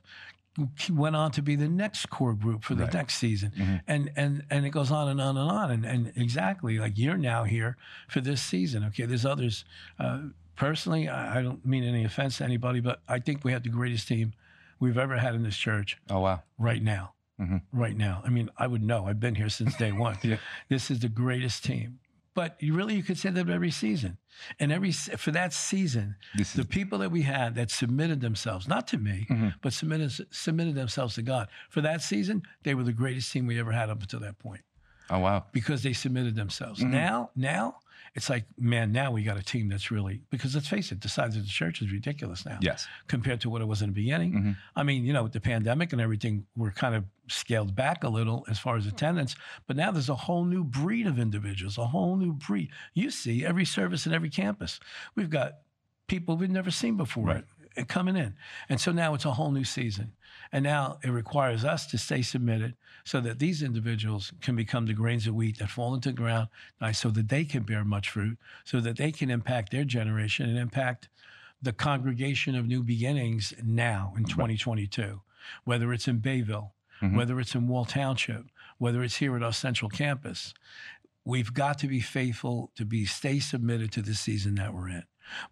[0.90, 2.94] went on to be the next core group for the Right.
[2.94, 3.82] next season Mhm.
[3.88, 7.16] and and and it goes on and on and on and, and exactly like you're
[7.18, 7.78] now here
[8.10, 9.64] for this season okay there's others
[10.00, 10.20] uh,
[10.58, 13.70] personally I, I don't mean any offense to anybody but i think we have the
[13.70, 14.34] greatest team
[14.82, 17.62] we've ever had in this church oh wow right now Mhm.
[17.72, 20.38] right now i mean i would know i've been here since day one Yeah.
[20.68, 22.00] this is the greatest team
[22.36, 24.18] but you really you could say that every season
[24.60, 28.68] and every for that season this the is people that we had that submitted themselves,
[28.68, 29.54] not to me, Mhm.
[29.62, 33.60] but submitted submitted themselves to God for that season, they were the greatest team we
[33.60, 34.62] ever had up until that point
[35.10, 36.80] oh wow because they submitted themselves.
[36.82, 36.92] Mhm.
[36.92, 37.80] Now, now
[38.16, 41.10] it's like, man, now we got a team that's really because let's face it, the
[41.10, 43.94] size of the church is ridiculous now yes compared to what it was in the
[43.94, 44.34] beginning.
[44.34, 44.58] Mhm.
[44.76, 48.10] I mean, you know, with the pandemic and everything, we're kind of scaled back a
[48.10, 49.36] little as far as attendance,
[49.68, 52.70] but now there's a whole new breed of individuals, a whole new breed.
[52.94, 54.80] You see every service in every campus.
[55.16, 55.60] We've got
[56.08, 57.46] people we've never seen before Right.
[57.88, 58.36] Coming in.
[58.68, 60.14] And so now it's a whole new season.
[60.52, 64.94] And now it requires us to stay submitted so that these individuals can become the
[64.94, 66.50] grains of wheat that fall into the ground,
[66.94, 70.58] so that they can bear much fruit, so that they can impact their generation and
[70.58, 71.10] impact
[71.62, 75.22] the congregation of new beginnings now in 2022,
[75.66, 77.16] whether it's in Bayville, Mhm.
[77.16, 78.46] whether it's in Wall Township,
[78.78, 80.54] whether it's here at our central campus.
[81.26, 85.04] We've got to be faithful to be stay submitted to the season that we're in.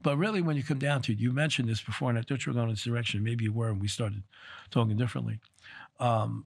[0.02, 2.46] But really, when you come down to it, you mentioned this before, and I thought
[2.46, 3.24] you were going in this direction.
[3.24, 4.24] Maybe you were, and we started
[4.70, 5.40] talking differently.
[6.00, 6.46] Um,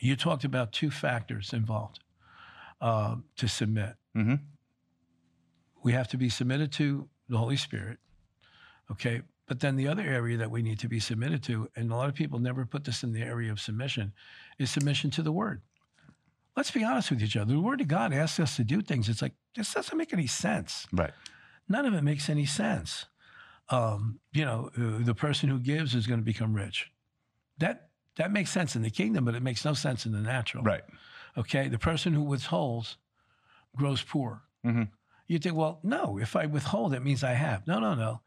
[0.00, 2.00] you talked about two factors involved
[2.80, 3.94] uh, to submit.
[4.14, 4.40] Mhm.
[5.82, 7.98] We have to be submitted to the Holy Spirit,
[8.90, 9.22] okay?
[9.46, 12.08] But then the other area that we need to be submitted to, and a lot
[12.08, 14.12] of people never put this in the area of submission,
[14.58, 15.62] is submission to the Word.
[16.56, 17.52] Let's be honest with each other.
[17.52, 19.08] The Word of God asks us to do things.
[19.08, 21.12] It's like, this doesn't make any sense right
[21.68, 23.06] none of it makes any sense.
[23.70, 26.90] Um, you know, uh, the person who gives is going to become rich.
[27.58, 30.62] That that makes sense in the kingdom, but it makes no sense in the natural.
[30.62, 30.84] right
[31.36, 31.66] Okay.
[31.68, 32.96] The person who withholds
[33.76, 34.42] grows poor.
[34.64, 34.90] Mhm.
[35.26, 37.66] You think, well, no, if I withhold, it means I have.
[37.66, 38.20] No, no, no.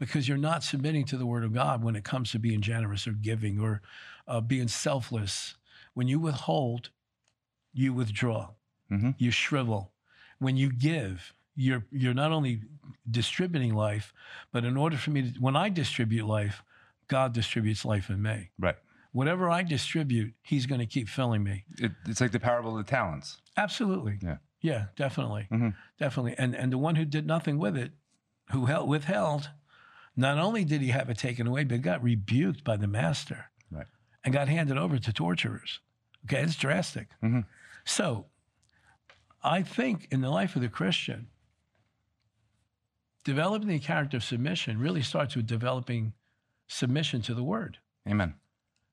[0.00, 3.06] because you're not submitting to the word of God when it comes to being generous
[3.08, 3.82] or giving or
[4.28, 5.56] uh, being selfless.
[5.94, 6.90] When you withhold,
[7.72, 8.50] you withdraw,
[8.92, 9.16] Mhm.
[9.18, 9.92] you shrivel.
[10.38, 12.60] When you give, you're you're not only
[13.10, 14.14] distributing life,
[14.52, 16.62] but in order for me to, when I distribute life,
[17.08, 18.50] God distributes life in me.
[18.58, 18.76] Right.
[19.12, 21.64] Whatever I distribute, He's going to keep filling me.
[21.78, 23.38] It, it's like the parable of the talents.
[23.56, 24.18] Absolutely.
[24.22, 24.36] Yeah.
[24.60, 25.48] Yeah, definitely.
[25.50, 25.74] Mhm.
[25.98, 26.34] Definitely.
[26.38, 27.92] And and the one who did nothing with it,
[28.52, 29.50] who held, withheld,
[30.16, 33.86] not only did he have it taken away, but got rebuked by the master Right.
[34.24, 35.80] and got handed over to torturers.
[36.24, 37.08] Okay, it's drastic.
[37.22, 37.44] Mhm.
[37.84, 38.26] So
[39.42, 41.28] I think in the life of the Christian,
[43.28, 46.14] developing the character of submission really starts with developing
[46.66, 47.76] submission to the word
[48.08, 48.32] Amen.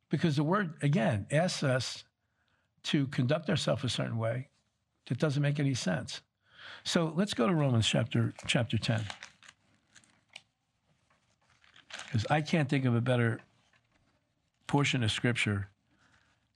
[0.10, 2.04] because the word again asks us
[2.84, 4.50] to conduct ourselves a certain way
[5.08, 6.19] that doesn't make any sense.
[6.84, 9.06] So let's go to Romans chapter chapter 10.
[12.04, 13.39] Because I can't think of a better
[14.67, 15.69] portion of scripture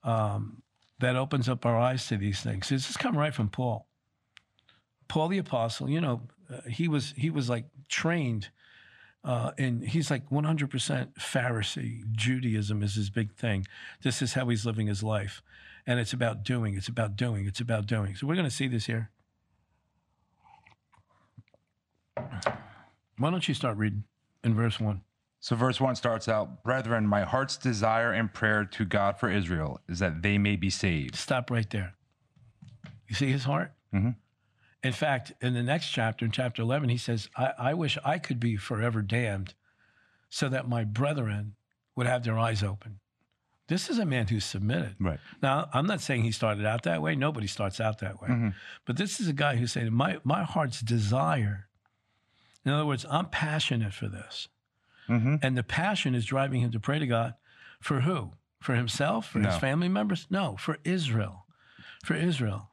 [0.03, 0.61] um,
[0.99, 2.67] that opens up our eyes to these things.
[2.67, 3.87] This is coming right from Paul.
[5.07, 8.49] Paul the apostle, you know, uh, he was he was like trained
[9.23, 12.09] uh, and he's like 100% Pharisee.
[12.11, 13.65] Judaism is his big thing.
[14.01, 15.41] This is how he's living his life.
[15.85, 18.15] And it's about doing, it's about doing, it's about doing.
[18.15, 19.09] So we're going to see this here.
[23.17, 24.05] Why don't you start reading
[24.43, 25.01] in verse 1?
[25.41, 29.79] So, verse 1 starts out Brethren, my heart's desire and prayer to God for Israel
[29.87, 31.15] is that they may be saved.
[31.15, 31.93] Stop right there.
[33.07, 33.73] You see his heart?
[33.93, 34.15] Mhm.
[34.83, 38.17] In fact, in the next chapter, in chapter 11, he says, I, I wish I
[38.17, 39.53] could be forever damned
[40.29, 41.55] so that my brethren
[41.95, 42.99] would have their eyes open.
[43.67, 44.95] This is a man who's submitted.
[44.99, 45.19] Right.
[45.43, 47.15] Now, I'm not saying he started out that way.
[47.15, 48.29] Nobody starts out that way.
[48.29, 48.53] Mhm.
[48.85, 51.67] But this is a guy who's saying, my, my heart's desire.
[52.65, 54.47] In other words, I'm passionate for this.
[55.07, 57.33] hmm And the passion is driving him to pray to God
[57.81, 58.31] for who?
[58.59, 59.27] For himself?
[59.31, 60.25] For his family members?
[60.29, 61.45] No, for Israel.
[62.03, 62.68] For Israel.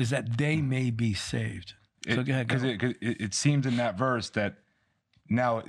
[0.00, 1.74] Is that they may be saved.
[2.08, 2.48] so go ahead.
[2.48, 4.56] Because it, it, it seems in that verse that
[5.28, 5.62] now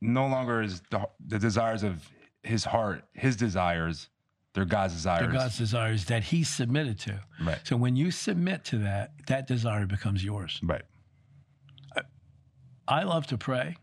[0.00, 2.08] no longer is the, the desires of
[2.42, 4.08] his heart, his desires,
[4.54, 5.20] they're God's desires.
[5.20, 7.20] They're God's desires that he submitted to.
[7.42, 7.58] Right.
[7.64, 10.60] So when you submit to that, that desire becomes yours.
[10.62, 10.82] Right.
[12.86, 13.76] I love to pray.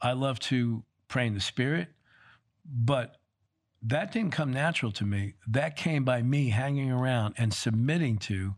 [0.00, 1.88] I love to pray in the spirit,
[2.64, 3.16] but
[3.82, 5.34] that didn't come natural to me.
[5.46, 8.54] That came by me hanging around and submitting to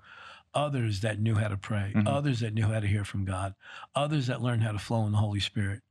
[0.59, 2.07] others that knew how to pray, Mhm.
[2.09, 3.55] others that knew how to hear from God,
[3.95, 5.83] others that learned how to flow in the Holy Spirit.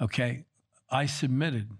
[0.00, 0.44] Okay.
[0.90, 1.70] I submitted.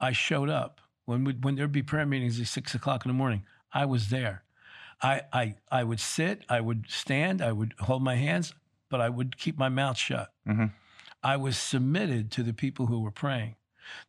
[0.00, 0.80] I showed up.
[1.06, 4.08] When, we, when there'd be prayer meetings at six o'clock in the morning, I was
[4.10, 4.44] there.
[5.02, 8.54] I, I, I would sit, I would stand, I would hold my hands,
[8.88, 10.32] but I would keep my mouth shut.
[10.46, 10.72] Mhm.
[11.22, 13.56] I was submitted to the people who were praying.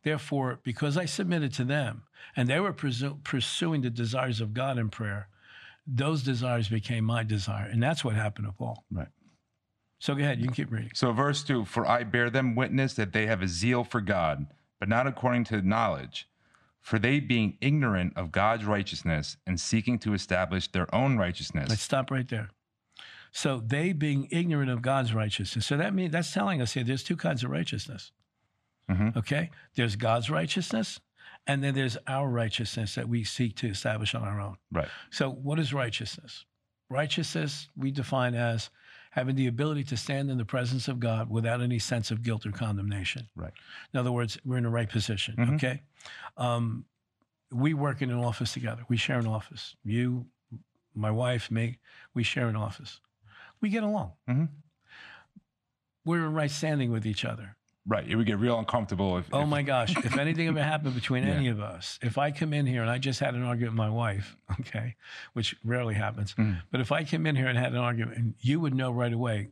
[0.02, 2.04] Therefore, because I submitted to them
[2.34, 5.28] and they were presu- pursuing the desires of God in prayer,
[5.86, 7.66] those desires became my desire.
[7.66, 8.84] And that's what happened to Paul.
[8.90, 9.08] Right.
[9.98, 10.90] So go ahead, you can keep reading.
[10.94, 14.46] So, verse 2 For I bear them witness that they have a zeal for God,
[14.78, 16.28] but not according to knowledge.
[16.82, 21.68] For they, being ignorant of God's righteousness and seeking to establish their own righteousness.
[21.68, 22.50] Let's stop right there.
[23.32, 25.66] So they being ignorant of God's righteousness.
[25.66, 28.12] So that means that's telling us here there's two kinds of righteousness.
[28.88, 29.16] Mhm.
[29.16, 29.50] Okay?
[29.74, 31.00] There's God's righteousness,
[31.46, 34.56] and then there's our righteousness that we seek to establish on our own.
[34.72, 34.88] Right.
[35.10, 36.44] So, what is righteousness?
[36.90, 38.70] Righteousness we define as
[39.10, 42.44] having the ability to stand in the presence of God without any sense of guilt
[42.46, 43.28] or condemnation.
[43.34, 43.52] Right.
[43.92, 45.34] In other words, we're in the right position.
[45.36, 45.54] Mhm.
[45.54, 45.82] Okay.
[46.36, 46.84] Um,
[47.50, 48.82] we work in an office together.
[48.88, 49.74] We share an office.
[49.84, 50.26] You,
[50.94, 51.78] my wife, me,
[52.12, 53.00] we share an office.
[53.60, 54.12] We get along.
[54.28, 54.48] Mhm.
[56.04, 57.55] We're in right standing with each other.
[57.88, 58.06] Right.
[58.08, 59.28] It would get real uncomfortable if.
[59.32, 61.34] Oh if- my gosh, if anything ever happened between Yeah.
[61.34, 63.78] any of us, if I come in here and I just had an argument with
[63.78, 64.96] my wife, okay,
[65.34, 66.62] which rarely happens, Mm.
[66.70, 69.12] but if I came in here and had an argument, and you would know right
[69.12, 69.50] away,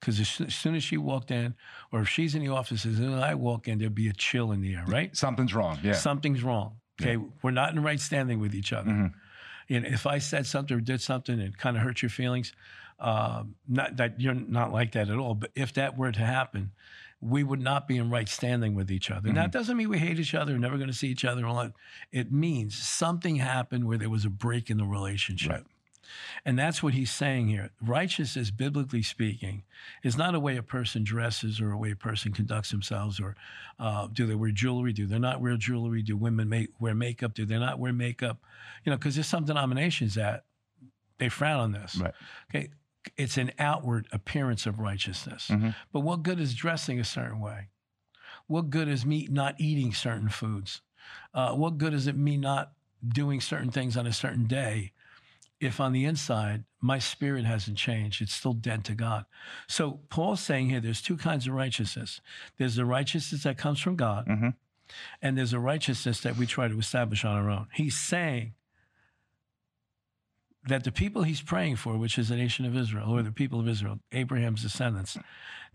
[0.00, 1.54] because as, soon as she walked in,
[1.92, 4.12] or if she's in the office, as soon as I walk in, there'd be a
[4.14, 5.14] chill in the air, right?
[5.16, 5.78] Something's wrong.
[5.82, 5.92] Yeah.
[5.92, 6.76] Something's wrong.
[7.00, 8.90] Okay, we're not in right standing with each other.
[8.90, 9.12] Mhm.
[9.70, 12.52] And if I said something or did something and kind of hurt your feelings,
[12.98, 16.72] um, not that you're not like that at all, but if that were to happen,
[17.20, 19.30] we would not be in right standing with each other.
[19.32, 21.42] Now, it doesn't mean we hate each other, never going to see each other.
[21.42, 21.72] and all that.
[22.10, 25.50] It means something happened where there was a break in the relationship.
[25.50, 25.64] Right.
[26.44, 27.70] And that's what he's saying here.
[27.80, 29.62] Righteousness, biblically speaking,
[30.02, 33.36] is not a way a person dresses or a way a person conducts themselves or
[33.78, 34.92] uh, do they wear jewelry?
[34.92, 36.02] Do they not wear jewelry?
[36.02, 37.34] Do women make, wear makeup?
[37.34, 38.38] Do they not wear makeup?
[38.84, 40.44] You know, because there's some denominations that
[41.18, 41.96] they frown on this.
[41.96, 42.14] Right.
[42.50, 42.70] Okay.
[43.16, 45.48] It's an outward appearance of righteousness.
[45.48, 45.74] Mhm.
[45.92, 47.68] But what good is dressing a certain way?
[48.46, 50.82] what good is me not eating certain foods?
[51.32, 52.72] Uh, what good is it me not
[53.06, 54.92] doing certain things on a certain day
[55.60, 58.20] if on the inside my spirit hasn't changed?
[58.20, 59.24] It's still dead to God.
[59.68, 62.20] So Paul's saying here there's two kinds of righteousness
[62.58, 64.54] there's the righteousness that comes from God, Mhm.
[65.22, 67.68] and there's a righteousness that we try to establish on our own.
[67.72, 68.54] He's saying
[70.66, 73.60] that the people he's praying for, which is the nation of Israel, or the people
[73.60, 75.16] of Israel, Abraham's descendants,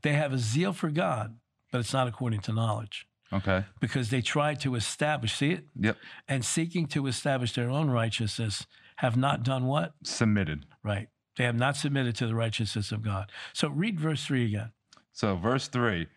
[0.01, 1.37] they have a zeal for God,
[1.71, 3.65] but it's not according to knowledge Okay.
[3.79, 5.65] because they try to establish, see it?
[5.79, 5.97] Yep.
[6.27, 8.67] And seeking to establish their own righteousness
[8.97, 9.93] have not done what?
[10.03, 10.65] Submitted.
[10.83, 11.07] Right.
[11.37, 13.31] They have not submitted to the righteousness of God.
[13.53, 14.71] So read verse 3 again.
[15.11, 16.07] So, verse 3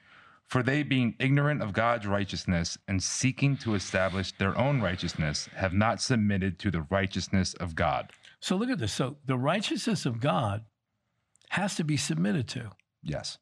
[0.47, 5.73] For they, being ignorant of God's righteousness and seeking to establish their own righteousness, have
[5.73, 8.11] not submitted to the righteousness of God.
[8.41, 8.93] So look at this.
[8.93, 10.65] So the righteousness of God
[11.51, 12.71] has to be submitted to.
[13.03, 13.39] Yes.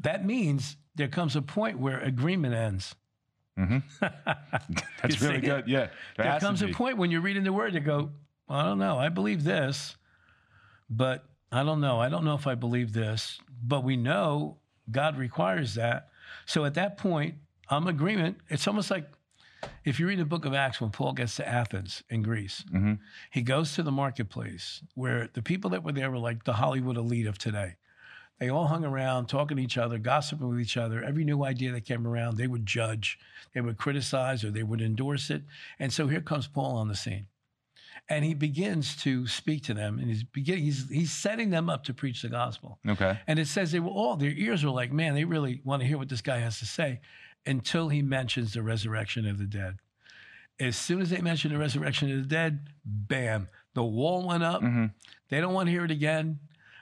[0.00, 2.94] That means there comes a point where agreement ends.
[3.56, 5.44] hmm That's really it?
[5.44, 5.68] good.
[5.68, 5.88] Yeah.
[6.16, 6.72] there to comes a be.
[6.72, 8.10] point when you're reading the word, you go,
[8.48, 8.98] well, I don't know.
[8.98, 9.96] I believe this,
[10.90, 12.00] but I don't know.
[12.00, 13.38] I don't know if I believe this.
[13.62, 14.58] But we know
[14.90, 16.08] God requires that.
[16.46, 17.36] So at that point,
[17.68, 18.38] I'm agreement.
[18.48, 19.06] It's almost like
[19.84, 22.98] if you read the book of Acts when Paul gets to Athens in Greece, Mhm.
[23.30, 26.96] he goes to the marketplace where the people that were there were like the Hollywood
[26.96, 27.76] elite of today.
[28.38, 31.02] They all hung around talking to each other, gossiping with each other.
[31.04, 33.18] Every new idea that came around, they would judge,
[33.54, 35.44] they would criticize, or they would endorse it.
[35.78, 37.26] And so here comes Paul on the scene.
[38.08, 41.84] And he begins to speak to them, and he's beginning, he's, he's setting them up
[41.84, 42.80] to preach the gospel.
[42.86, 43.20] Okay.
[43.28, 45.86] And it says they were all, their ears were like, man, they really want to
[45.86, 47.00] hear what this guy has to say
[47.46, 49.78] until he mentions the resurrection of the dead.
[50.60, 54.60] As soon as they mention the resurrection of the dead, bam, the wall went up.
[54.60, 54.86] hmm
[55.28, 56.38] They don't want to hear it again.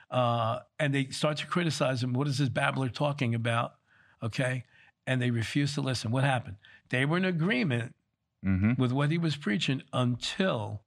[0.09, 2.13] Uh, and they start to criticize him.
[2.13, 3.75] What is this babbler talking about?
[4.21, 4.65] Okay.
[5.07, 6.11] And they refuse to listen.
[6.11, 6.57] What happened?
[6.89, 7.95] They were in agreement
[8.43, 10.81] hmm with what he was preaching until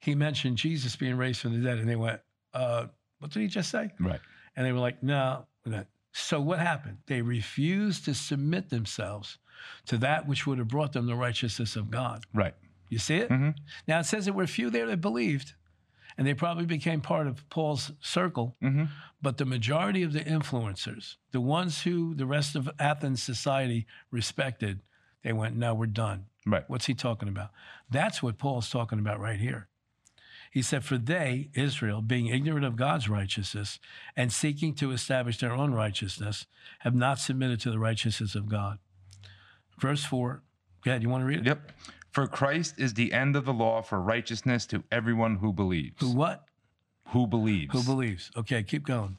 [0.00, 1.78] he mentioned Jesus being raised from the dead.
[1.78, 2.20] And they went,
[2.52, 2.86] uh,
[3.20, 3.90] What did he just say?
[3.98, 4.20] Right.
[4.56, 5.46] And they were like, no.
[5.64, 5.86] we're not."
[6.18, 6.98] So what happened?
[7.06, 9.38] They refused to submit themselves
[9.86, 12.24] to that which would have brought them the righteousness of God.
[12.34, 12.54] Right.
[12.88, 13.28] You see it?
[13.28, 13.54] Mhm.
[13.86, 15.54] Now it says there were few there that believed,
[16.16, 18.56] and they probably became part of Paul's circle.
[18.60, 18.84] hmm
[19.20, 24.80] But the majority of the influencers, the ones who the rest of Athens society respected,
[25.22, 26.26] they went, no, we're done.
[26.46, 26.64] Right.
[26.68, 27.50] What's he talking about?
[27.90, 29.67] That's what Paul's talking about right here.
[30.50, 33.78] He said, For they, Israel, being ignorant of God's righteousness
[34.16, 36.46] and seeking to establish their own righteousness,
[36.80, 38.78] have not submitted to the righteousness of God.
[39.78, 40.42] Verse 4.
[40.84, 41.02] Go ahead.
[41.02, 41.46] You want to read it?
[41.46, 41.72] Yep.
[42.10, 45.96] For Christ is the end of the law for righteousness to everyone who believes.
[46.00, 46.44] Who what?
[47.08, 47.72] Who believes.
[47.72, 48.30] Who believes?
[48.36, 49.16] Okay, keep going.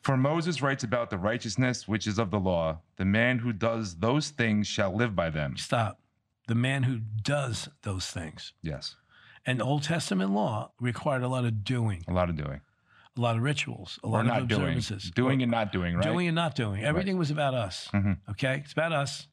[0.00, 2.80] For Moses writes about the righteousness which is of the law.
[2.96, 5.56] The man who does those things shall live by them.
[5.56, 6.00] Stop.
[6.46, 8.52] The man who does those things.
[8.62, 8.94] Yes.
[9.46, 12.60] And Old Testament law required a lot of doing, A lot of doing.
[13.16, 14.60] a lot of rituals, a Or lot of not doing.
[14.62, 15.10] observances.
[15.12, 16.02] Doing and not doing, right?
[16.04, 16.82] Doing and not doing.
[16.82, 17.88] Everything was about us.
[17.92, 18.18] Mhm.
[18.30, 18.58] Okay?
[18.64, 19.28] It's about us.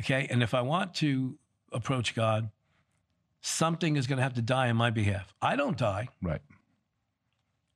[0.00, 0.26] Okay?
[0.30, 1.38] And if I want to
[1.72, 2.50] approach God,
[3.42, 5.34] something is going to have to die on my behalf.
[5.42, 6.08] I don't die.
[6.22, 6.42] Right.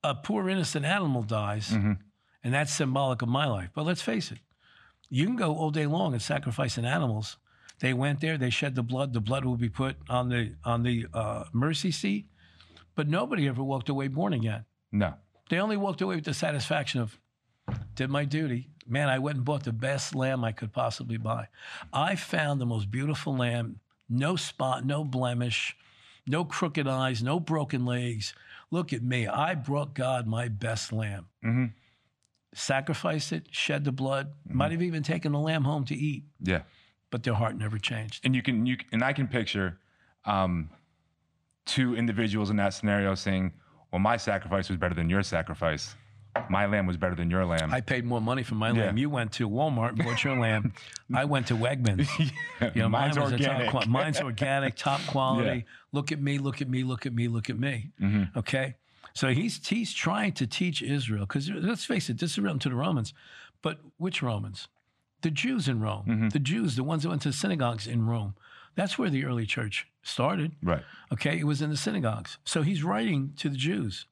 [0.03, 1.99] A poor innocent animal dies, Mhm.
[2.43, 3.71] and that's symbolic of my life.
[3.75, 4.41] But let's face it,
[5.09, 7.39] you can go all day long and sacrificing animals.
[7.81, 9.13] They went there, they shed the blood.
[9.13, 12.27] The blood will be put on the on the uh, mercy seat,
[12.95, 14.65] but nobody ever walked away born again.
[14.93, 15.15] No.
[15.51, 17.19] They only walked away with the satisfaction of,
[17.95, 18.71] did my duty.
[18.87, 21.49] Man, I went and bought the best lamb I could possibly buy.
[21.93, 25.77] I found the most beautiful lamb, no spot, no blemish,
[26.27, 28.35] no crooked eyes, no broken legs.
[28.71, 29.27] Look at me.
[29.27, 31.27] I brought God my best lamb.
[31.43, 31.67] hmm
[32.55, 36.63] Sacrificed it, shed the blood, might have even taken the lamb home to eat, Yeah.
[37.15, 38.25] But their heart never changed.
[38.27, 39.79] And you can you and I can picture
[40.25, 40.69] um,
[41.65, 43.53] two individuals in that scenario saying,
[43.93, 45.95] "Well, my sacrifice was better than your sacrifice.
[46.51, 48.87] My lamb was better than your lamb." I paid more money for my Yeah.
[48.87, 48.99] lamb.
[48.99, 50.73] You went to Walmart and bought your lamb.
[51.15, 52.09] I went to Wegmans.
[52.75, 53.89] You know, Mine's mine a top organic.
[53.89, 55.67] mine's organic, top quality.
[55.93, 57.91] Look at me, look at me, look at me, look at me.
[58.01, 58.35] Mhm.
[58.37, 58.75] Okay.
[59.13, 62.69] So he's he's trying to teach Israel because let's face it, this is written to
[62.71, 63.15] the Romans,
[63.63, 64.67] but which Romans?
[65.25, 66.05] The Jews in Rome.
[66.07, 66.29] Mm-hmm.
[66.29, 68.35] The Jews, the ones that went to synagogues in Rome.
[68.75, 70.53] That's where the early church started.
[70.63, 70.83] Right.
[71.13, 72.37] Okay, it was in the synagogues.
[72.45, 74.05] So he's writing to the Jews.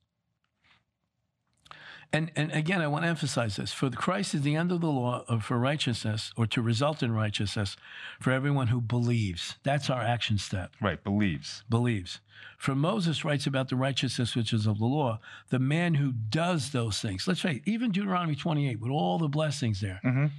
[2.15, 4.81] And and again, I want to emphasize this: for the Christ is the end of
[4.81, 7.77] the law of, for righteousness, or to result in righteousness,
[8.21, 9.57] for everyone who believes.
[9.63, 10.73] That's our action step.
[10.81, 11.03] Right.
[11.05, 11.63] Believes.
[11.69, 12.21] Believes.
[12.59, 16.71] For Moses writes about the righteousness which is of the law, the man who does
[16.71, 17.27] those things.
[17.29, 20.31] Let's face it, even Deuteronomy 28, with all the blessings there, Mhm.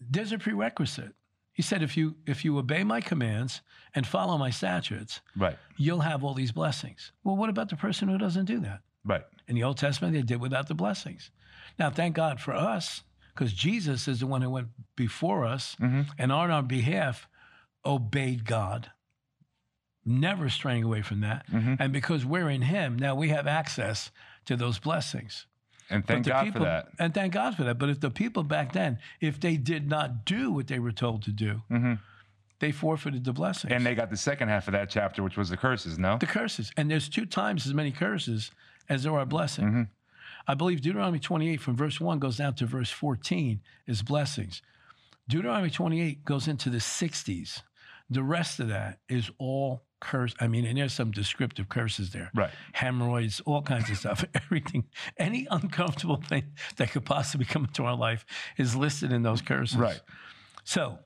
[0.00, 1.14] There's a prerequisite.
[1.52, 3.60] He said, if you if you obey my commands
[3.94, 5.56] and follow my statutes, Right.
[5.76, 7.12] you'll have all these blessings.
[7.22, 8.80] Well, what about the person who doesn't do that?
[9.04, 9.22] Right.
[9.46, 11.30] In the Old Testament, they did without the blessings.
[11.78, 13.02] Now, thank God for us,
[13.34, 16.06] because Jesus is the one who went before us Mhm.
[16.18, 17.28] and on our behalf
[17.84, 18.90] obeyed God,
[20.04, 21.46] never straying away from that.
[21.50, 21.76] Mhm.
[21.78, 24.10] And because we're in Him, now we have access
[24.46, 25.46] to those blessings.
[25.90, 26.88] And thank God people, for that.
[26.98, 27.78] And thank God for that.
[27.78, 31.22] But if the people back then, if they did not do what they were told
[31.24, 31.98] to do, Mhm.
[32.60, 33.72] they forfeited the blessings.
[33.72, 35.98] And they got the second half of that chapter, which was the curses.
[35.98, 36.16] No.
[36.18, 36.72] the curses.
[36.76, 38.50] And there's two times as many curses
[38.88, 39.70] as there are blessings.
[39.74, 39.88] Mhm.
[40.46, 44.62] I believe Deuteronomy 28 from verse 1 goes down to verse 14 is blessings.
[45.28, 47.62] Deuteronomy 28 goes into the 60s.
[48.10, 50.34] The rest of that is all curse.
[50.40, 52.30] I mean, and there's some descriptive curses there.
[52.34, 52.50] Right.
[52.72, 54.24] Hemorrhoids, all kinds of stuff.
[54.34, 54.84] Everything,
[55.18, 58.24] any uncomfortable thing that could possibly come into our life
[58.56, 59.76] is listed in those curses.
[59.76, 60.00] Right.
[60.62, 60.98] So,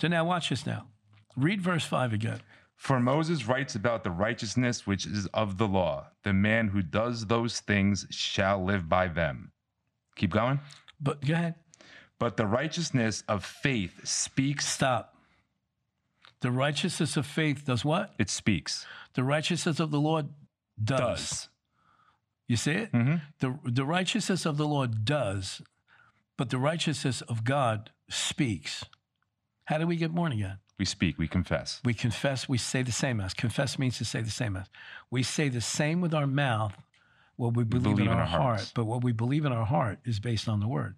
[0.00, 0.88] so now watch this now.
[1.36, 2.40] Read verse 5 again.
[2.76, 6.08] For Moses writes about the righteousness which is of the law.
[6.24, 9.52] The man who does those things shall live by them.
[10.16, 10.60] Keep going.
[11.00, 11.54] But go ahead.
[12.18, 14.66] But the righteousness of faith speaks.
[14.66, 15.15] Stop.
[16.40, 18.14] The righteousness of faith does what?
[18.18, 18.86] It speaks.
[19.14, 20.28] The righteousness of the Lord
[20.82, 20.98] does.
[20.98, 21.48] Does.
[22.48, 22.92] You see it?
[22.92, 23.22] Mhm.
[23.40, 25.62] The, the righteousness of the Lord does,
[26.36, 28.84] but the righteousness of God speaks.
[29.64, 30.58] How do we get born again?
[30.78, 31.18] We speak.
[31.18, 31.80] We confess.
[31.84, 33.32] We confess, we say the same as.
[33.34, 34.66] Confess means to say the same as.
[35.10, 36.76] We say the same with our mouth,
[37.36, 38.42] what we believe, in, our, our heart.
[38.42, 38.72] hearts.
[38.74, 40.96] But what we believe in our heart is based on the word.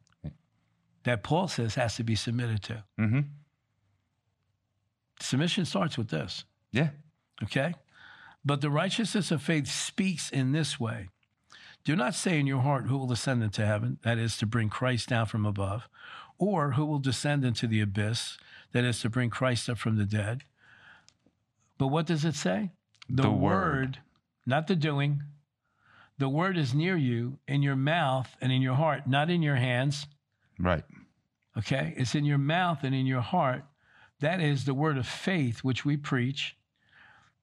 [1.04, 2.84] That Paul says has to be submitted to.
[2.98, 3.20] hmm
[5.20, 6.44] Submission starts with this.
[6.72, 6.90] Yeah.
[7.42, 7.74] Okay?
[8.44, 11.08] But the righteousness of faith speaks in this way
[11.84, 13.98] Do not say in your heart, Who will ascend into heaven?
[14.02, 15.88] That is to bring Christ down from above.
[16.38, 18.38] Or who will descend into the abyss?
[18.72, 20.44] That is to bring Christ up from the dead.
[21.78, 22.70] But what does it say?
[23.08, 23.98] The word.
[24.46, 25.22] not the doing.
[26.18, 29.56] The word is near you, in your mouth and in your heart, not in your
[29.56, 30.06] hands.
[30.58, 30.84] Right.
[31.56, 31.94] Okay?
[31.96, 33.64] It's in your mouth and in your heart.
[34.20, 36.56] That is the word of faith which we preach.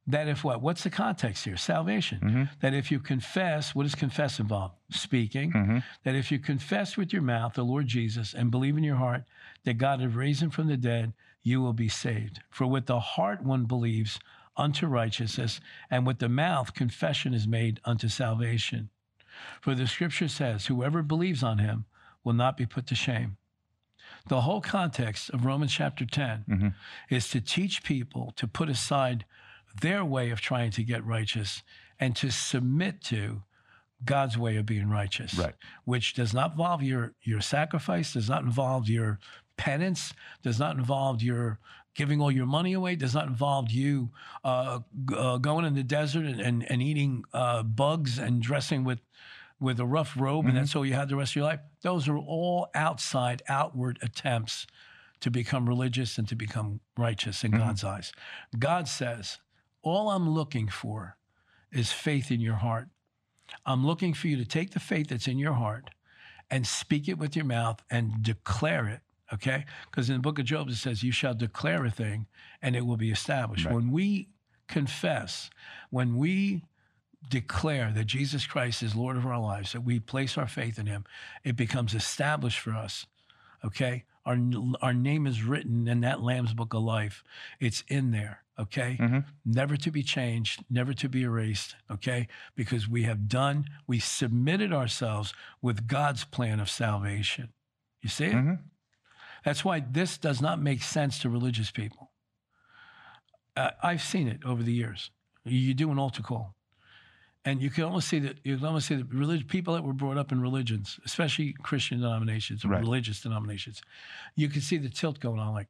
[0.07, 0.61] That if what?
[0.61, 1.57] What's the context here?
[1.57, 2.19] Salvation.
[2.19, 2.49] Mhm.
[2.59, 4.73] That if you confess, what does confess involve?
[4.91, 5.51] Speaking.
[5.51, 5.83] Mhm.
[6.03, 9.23] That if you confess with your mouth the Lord Jesus and believe in your heart
[9.63, 12.41] that God has raised him from the dead, you will be saved.
[12.51, 14.19] For with the heart one believes
[14.57, 15.59] unto righteousness,
[15.89, 18.89] and with the mouth confession is made unto salvation.
[19.59, 21.85] For the scripture says, Whoever believes on him
[22.23, 23.37] will not be put to shame.
[24.27, 26.73] The whole context of Romans chapter 10 Mhm.
[27.09, 29.25] is to teach people to put aside
[29.81, 31.61] their way of trying to get righteous
[31.99, 33.43] and to submit to
[34.03, 35.55] God's way of being righteous, Right.
[35.83, 39.19] which does not involve your, your sacrifice, does not involve your
[39.57, 41.59] penance, does not involve your
[41.93, 44.11] giving all your money away, does not involve you
[44.43, 44.79] uh,
[45.15, 48.99] uh, going in the desert and, and, and eating uh, bugs and dressing with
[49.59, 50.61] with a rough robe, and mm-hmm.
[50.61, 51.61] that's all you had the rest of your life.
[51.81, 54.67] Those are all outside, outward attempts
[55.21, 57.61] to become religious and to become righteous in mm-hmm.
[57.61, 58.11] God's eyes.
[58.57, 59.39] God says,
[59.81, 61.17] All I'm looking for
[61.71, 62.87] is faith in your heart.
[63.65, 65.89] I'm looking for you to take the faith that's in your heart
[66.49, 69.01] and speak it with your mouth and declare it.
[69.33, 69.65] Okay?
[69.89, 72.27] Because in the book of Job, it says, You shall declare a thing
[72.61, 73.65] and it will be established.
[73.65, 73.73] Right.
[73.73, 74.29] When we
[74.67, 75.49] confess,
[75.89, 76.63] when we
[77.29, 80.85] declare that Jesus Christ is Lord of our lives, that we place our faith in
[80.85, 81.05] Him,
[81.43, 83.05] it becomes established for us.
[83.63, 84.03] Okay?
[84.25, 84.37] Our,
[84.81, 87.23] our name is written in that Lamb's Book of Life.
[87.59, 88.41] It's in there.
[88.57, 88.97] Okay?
[88.99, 89.25] Mhm.
[89.43, 91.75] Never to be changed, never to be erased.
[91.91, 92.27] Okay?
[92.55, 97.49] Because we have done, we submitted ourselves with God's plan of salvation.
[98.01, 98.35] You see it?
[98.35, 98.59] Mhm.
[99.43, 102.11] That's why this does not make sense to religious people.
[103.55, 105.11] Uh, I've seen it over the years.
[105.43, 106.54] You do an altar call,
[107.45, 109.93] and you can almost see that you can almost see that religious people that were
[109.93, 112.81] brought up in religions, especially Christian denominations or Right.
[112.81, 113.81] religious denominations,
[114.35, 115.53] you can see the tilt going on.
[115.53, 115.67] Like,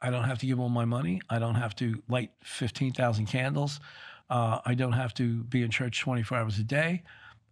[0.00, 1.20] I don't have to give all my money.
[1.28, 3.80] I don't have to light fifteen thousand candles.
[4.30, 7.02] Uh, I don't have to be in church twenty four hours a day.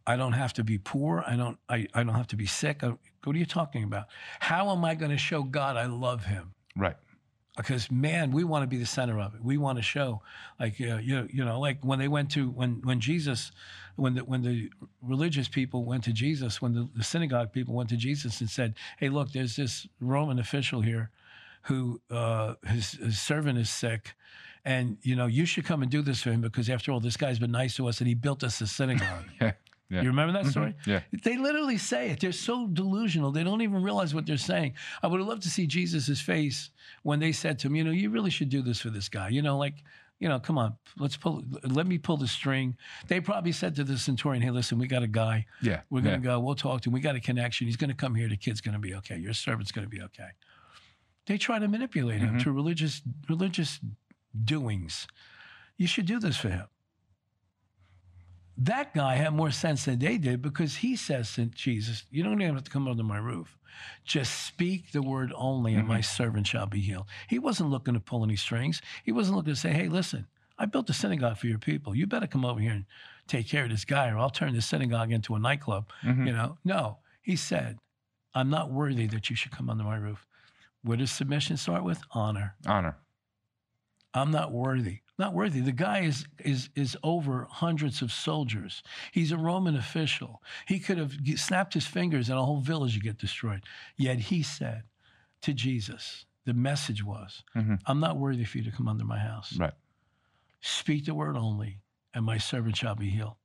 [0.07, 1.22] I don't have to be poor.
[1.26, 1.59] I don't.
[1.68, 2.82] I, I don't have to be sick.
[2.82, 4.07] I, what are you talking about?
[4.41, 6.55] How am I going to show God I love Him?
[6.76, 6.97] Right.
[7.59, 9.42] Because man, we want to be the center of it.
[9.42, 10.22] We want to show,
[10.61, 13.50] like uh, you you know, like when they went to when when Jesus,
[13.96, 14.70] when the when the
[15.02, 18.74] religious people went to Jesus, when the, the synagogue people went to Jesus and said,
[18.98, 21.11] "Hey, look, there's this Roman official here,
[21.62, 24.14] who uh, his, his servant is sick."
[24.64, 27.16] And you know you should come and do this for him because after all, this
[27.16, 29.24] guy's been nice to us and he built us a synagogue.
[29.91, 30.03] Yeah.
[30.03, 30.74] You remember that story?
[30.86, 31.01] Yeah.
[31.24, 32.20] They literally say it.
[32.20, 33.32] They're so delusional.
[33.32, 34.74] They don't even realize what they're saying.
[35.03, 36.70] I would have loved to see Jesus' face
[37.05, 39.30] when they said to him, you know, you really should do this for this guy.
[39.30, 39.82] You know, like,
[40.18, 42.76] you know, come on, let's pull, let me pull the string.
[43.07, 45.47] They probably said to the centurion, hey, listen, we got a guy.
[45.62, 45.80] Yeah.
[45.89, 46.34] We're going to yeah.
[46.34, 46.41] go.
[46.41, 46.93] We'll talk to him.
[46.93, 47.66] We got a connection.
[47.66, 48.28] He's going to come here.
[48.28, 49.16] The kid's going to be okay.
[49.16, 50.28] Your servant's going to be okay.
[51.26, 52.43] They try to manipulate him Mhm.
[52.45, 53.80] to religious religious
[54.45, 55.07] doings.
[55.76, 56.66] You should do this for him.
[58.59, 62.42] That guy had more sense than they did because he says to Jesus, "You don't
[62.42, 63.56] even have to come under my roof.
[64.04, 68.00] Just speak the word only, and my servant shall be healed." He wasn't looking to
[68.00, 68.82] pull any strings.
[69.04, 70.26] He wasn't looking to say, "Hey, listen,
[70.59, 71.94] I built a synagogue for your people.
[71.94, 72.86] You better come over here and
[73.28, 76.26] take care of this guy, or I'll turn this synagogue into a nightclub." Mhm.
[76.26, 76.98] You know, no.
[77.22, 77.78] He said,
[78.34, 80.26] "I'm not worthy that you should come under my roof."
[80.82, 82.02] Where does submission start with?
[82.11, 82.56] Honor.
[82.66, 82.96] Honor.
[84.14, 85.02] I'm not worthy.
[85.18, 85.60] Not worthy.
[85.60, 88.82] The guy is is is over hundreds of soldiers.
[89.12, 90.42] He's a Roman official.
[90.66, 93.62] He could have snapped his fingers and a whole village would get destroyed.
[93.96, 94.84] Yet he said
[95.42, 97.80] to Jesus, the message was, Mhm.
[97.86, 99.56] I'm not worthy for you to come under my house.
[99.56, 99.74] Right.
[100.60, 101.78] Speak the word only,
[102.14, 103.36] and my servant shall be healed.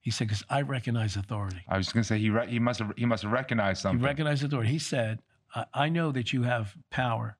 [0.00, 1.62] He said, because I recognize authority.
[1.68, 4.00] I was gonna say he re- he must have he must have recognized something.
[4.00, 4.70] He recognized authority.
[4.70, 5.22] He said,
[5.54, 7.37] I, I know that you have power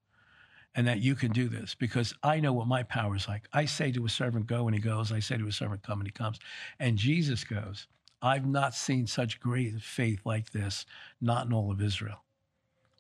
[0.74, 3.48] and that you can do this because I know what my power is like.
[3.52, 5.10] I say to a servant, go, and he goes.
[5.10, 6.38] I say to a servant, come, and he comes.
[6.78, 7.86] And Jesus goes,
[8.22, 10.86] I've not seen such great faith like this,
[11.20, 12.24] not in all of Israel.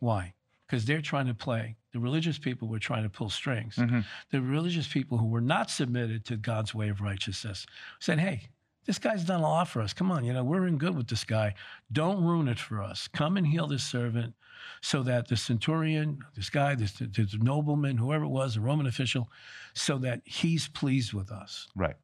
[0.00, 0.34] Why?
[0.66, 1.76] Because they're trying to play.
[1.92, 3.76] The religious people were trying to pull strings.
[3.76, 4.04] Mhm.
[4.30, 7.66] The religious people who were not submitted to God's way of righteousness
[7.98, 8.48] said, hey,
[8.88, 9.92] this guy's done a lot for us.
[9.92, 11.54] Come on, you know, we're in good with this guy.
[11.92, 13.06] Don't ruin it for us.
[13.06, 14.32] Come and heal this servant
[14.80, 19.28] so that the centurion, this guy, this, this nobleman, whoever it was, a Roman official,
[19.74, 21.68] so that he's pleased with us.
[21.76, 21.96] Right.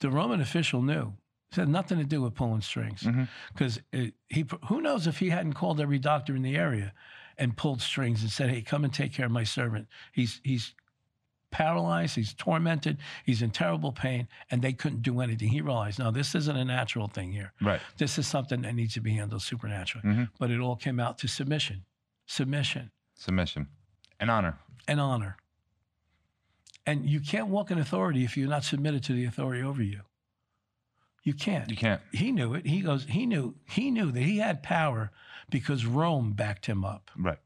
[0.00, 1.12] The Roman official knew.
[1.50, 3.02] It had nothing to do with pulling strings.
[3.02, 3.24] Mm-hmm.
[3.52, 3.78] Because
[4.30, 6.94] he, who knows if he hadn't called every doctor in the area
[7.36, 9.86] and pulled strings and said, hey, come and take care of my servant.
[10.12, 10.74] He's, he's
[11.52, 15.48] paralyzed, he's tormented, he's in terrible pain, and they couldn't do anything.
[15.48, 17.52] He realized, no, this isn't a natural thing here.
[17.60, 17.80] Right.
[17.98, 20.08] This is something that needs to be handled supernaturally.
[20.08, 20.30] Mhm.
[20.40, 21.84] But it all came out to submission,
[22.26, 23.68] submission, Submission
[24.18, 24.58] and honor.
[24.88, 25.36] and honor.
[26.84, 30.00] And you can't walk in authority if you're not submitted to the authority over you.
[31.22, 31.70] You can't.
[31.70, 32.00] You can't.
[32.12, 32.66] He knew it.
[32.66, 35.12] He goes, he knew, he knew that he had power
[35.48, 37.12] because Rome backed him up.
[37.16, 37.38] Right.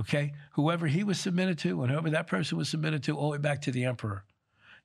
[0.00, 0.32] Okay?
[0.52, 3.38] Whoever he was submitted to and whoever that person was submitted to, all the way
[3.38, 4.24] back to the emperor.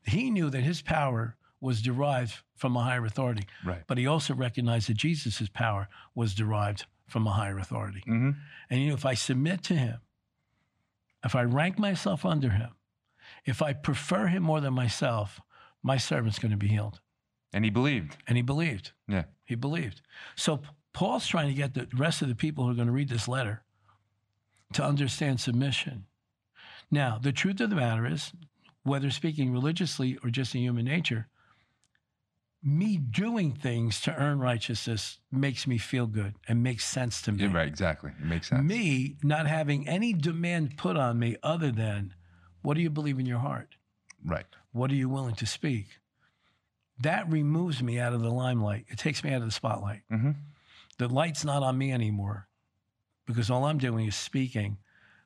[0.03, 3.47] He knew that his power was derived from a higher authority.
[3.65, 3.81] Right.
[3.87, 8.01] But he also recognized that Jesus' power was derived from a higher authority.
[8.01, 8.31] Mm-hmm.
[8.69, 9.99] And you know, if I submit to him,
[11.23, 12.71] if I rank myself under him,
[13.45, 15.39] if I prefer him more than myself,
[15.81, 16.99] my servant's going to be healed.
[17.53, 18.17] And he believed.
[18.27, 18.91] And he believed.
[19.07, 19.23] Yeah.
[19.45, 20.01] He believed.
[20.35, 20.61] So
[20.93, 23.27] Paul's trying to get the rest of the people who are going to read this
[23.27, 23.63] letter
[24.73, 26.05] to understand submission.
[26.91, 28.31] Now, the truth of the matter is,
[28.83, 31.27] whether speaking religiously or just in human nature,
[32.63, 37.43] me doing things to earn righteousness makes me feel good and makes sense to me.
[37.43, 37.67] Yeah, right.
[37.67, 38.11] Exactly.
[38.19, 38.63] It makes sense.
[38.63, 42.13] Me not having any demand put on me other than
[42.61, 43.75] what do you believe in your heart?
[44.23, 44.45] Right.
[44.71, 45.99] What are you willing to speak?
[46.99, 48.85] That removes me out of the limelight.
[48.87, 50.01] It takes me out of the spotlight.
[50.09, 50.31] hmm
[50.97, 52.47] The light's not on me anymore
[53.25, 54.77] because all I'm doing is speaking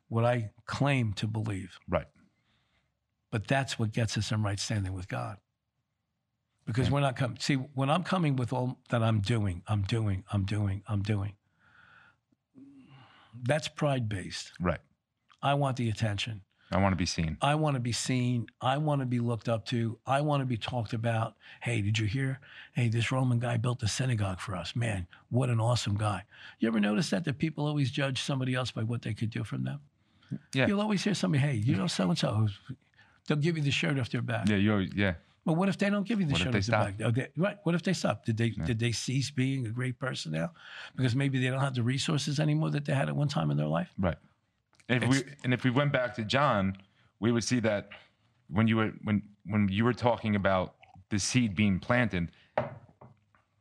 [0.08, 1.78] what I claim to believe.
[1.88, 2.08] Right.
[3.32, 5.38] But that's what gets us in right standing with God.
[6.66, 7.38] Because we're not coming.
[7.40, 11.34] See, when I'm coming with all that I'm doing, I'm doing, I'm doing, I'm doing,
[13.44, 14.52] that's pride based.
[14.60, 14.80] Right.
[15.42, 16.42] I want the attention.
[16.72, 17.38] I want to be seen.
[17.42, 18.48] I want to be seen.
[18.62, 19.98] I want to be looked up to.
[20.06, 21.36] I want to be talked about.
[21.62, 22.40] Hey, did you hear?
[22.74, 24.76] Hey, this Roman guy built a synagogue for us.
[24.76, 26.24] Man, what an awesome guy.
[26.60, 29.44] You ever notice that that people always judge somebody else by what they could do
[29.44, 29.80] from them?
[30.54, 30.68] Yeah.
[30.68, 32.48] You'll always hear somebody, hey, you know so and so.
[33.28, 34.48] They'll give you the shirt off their back.
[34.48, 34.58] Yeah.
[34.58, 34.72] You.
[34.74, 35.16] always- Yeah.
[35.46, 37.16] But what if they don't give you the What shirt off their back?
[37.16, 37.58] They- right.
[37.64, 38.26] What if they stop?
[38.26, 40.52] Did they did they cease being a great person now?
[40.96, 43.58] Because maybe they don't have the resources anymore that they had at one time in
[43.58, 43.90] their life.
[43.98, 44.18] Right.
[44.90, 46.76] And if we and if we went back to John,
[47.20, 47.90] we would see that
[48.50, 50.76] when you were when when you were talking about
[51.10, 52.32] the seed being planted,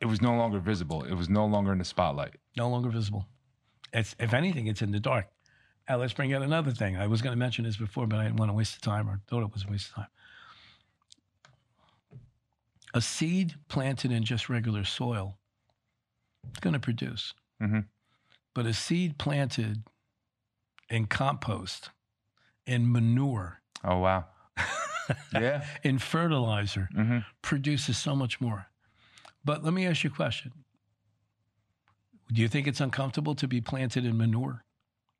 [0.00, 1.04] it was no longer visible.
[1.04, 2.36] It was no longer in the spotlight.
[2.56, 3.26] no longer visible.
[3.92, 5.26] It's if anything, it's in the dark.
[5.88, 6.96] Now let's bring out another thing.
[6.96, 9.08] I was going to mention this before, but I didn't want to waste the time,
[9.08, 10.06] or thought it was a waste of time.
[12.94, 15.38] A seed planted in just regular soil,
[16.50, 17.34] it's going to produce.
[17.62, 17.86] Mhm.
[18.54, 19.84] But a seed planted
[20.90, 21.90] in compost,
[22.66, 24.24] in manure, Oh wow.
[25.32, 25.64] yeah.
[25.82, 28.66] in fertilizer, hmm produces so much more.
[29.44, 30.52] But let me ask you a question.
[32.32, 34.64] Do you think it's uncomfortable to be planted in manure?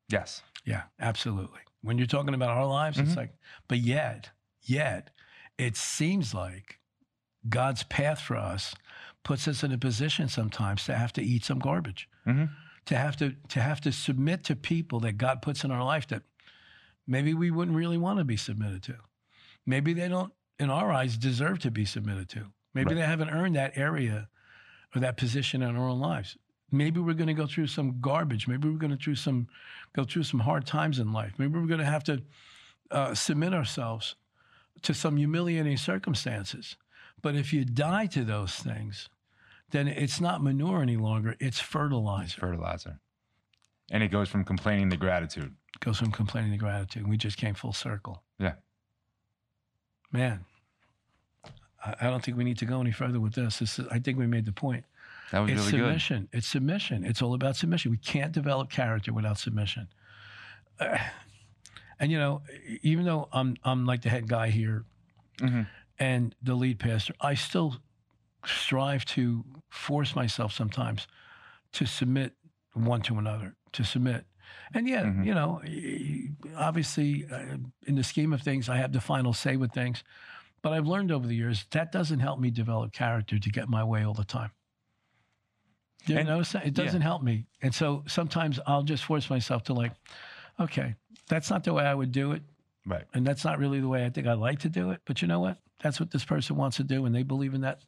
[0.09, 0.43] Yes.
[0.65, 1.61] Yeah, absolutely.
[1.81, 3.33] When you're talking about our lives, it's like,
[3.67, 4.29] but yet,
[4.61, 5.09] yet,
[5.57, 6.79] it seems like
[7.47, 8.75] God's path for us
[9.23, 12.49] puts us in a position sometimes to have to eat some garbage, Mhm.
[12.89, 16.07] To have to to have to submit to people that God puts in our life
[16.07, 16.23] that
[17.05, 18.95] maybe we wouldn't really want to be submitted to.
[19.63, 22.47] Maybe they don't, in our eyes, deserve to be submitted to.
[22.73, 22.95] Maybe Right.
[22.95, 24.27] they haven't earned that area
[24.95, 26.35] or that position in our own lives.
[26.71, 28.47] Maybe we're going to go through some garbage.
[28.47, 29.47] Maybe we're going to through some
[29.93, 31.33] go through some hard times in life.
[31.37, 32.23] Maybe we're going to have to
[32.89, 34.15] uh, submit ourselves
[34.81, 36.75] to some humiliating circumstances.
[37.21, 39.09] But if you die to those things,
[39.71, 41.35] then it's not manure any longer.
[41.39, 42.39] It's fertilizer.
[42.39, 42.99] Fertilizer.
[43.91, 45.55] And it goes from complaining to gratitude.
[45.75, 47.07] It goes from complaining to gratitude.
[47.07, 48.23] We just came full circle.
[48.39, 48.53] Yeah.
[50.11, 50.45] Man,
[51.83, 53.59] I, I don't think we need to go any further with this.
[53.59, 54.85] this is, I think we made the point.
[55.31, 55.77] That was It's really good.
[55.85, 56.29] submission.
[56.33, 57.03] It's submission.
[57.05, 57.91] It's all about submission.
[57.91, 59.87] We can't develop character without submission.
[60.79, 60.97] Uh,
[61.99, 62.41] and you know,
[62.81, 64.85] even though I'm I'm like the head guy here
[65.37, 65.67] Mhm.
[65.99, 67.75] and the lead pastor, I still
[68.45, 71.07] strive to force myself sometimes
[71.73, 72.33] to submit
[72.73, 74.25] one to another, to submit.
[74.73, 75.25] And yeah, Mhm.
[75.25, 75.61] you know,
[76.57, 80.03] obviously, uh, in the scheme of things, I have the final say with things.
[80.61, 83.83] But I've learned over the years that doesn't help me develop character to get my
[83.83, 84.51] way all the time.
[86.05, 86.65] You And- that?
[86.65, 87.45] It doesn't help me.
[87.61, 89.93] And so sometimes I'll just force myself to like,
[90.59, 90.95] okay,
[91.27, 92.43] that's not the way I would do it.
[92.85, 93.05] Right.
[93.13, 95.01] And that's not really the way I think I like to do it.
[95.05, 95.57] But you know what?
[95.79, 97.83] That's what this person wants to do and they believe in that.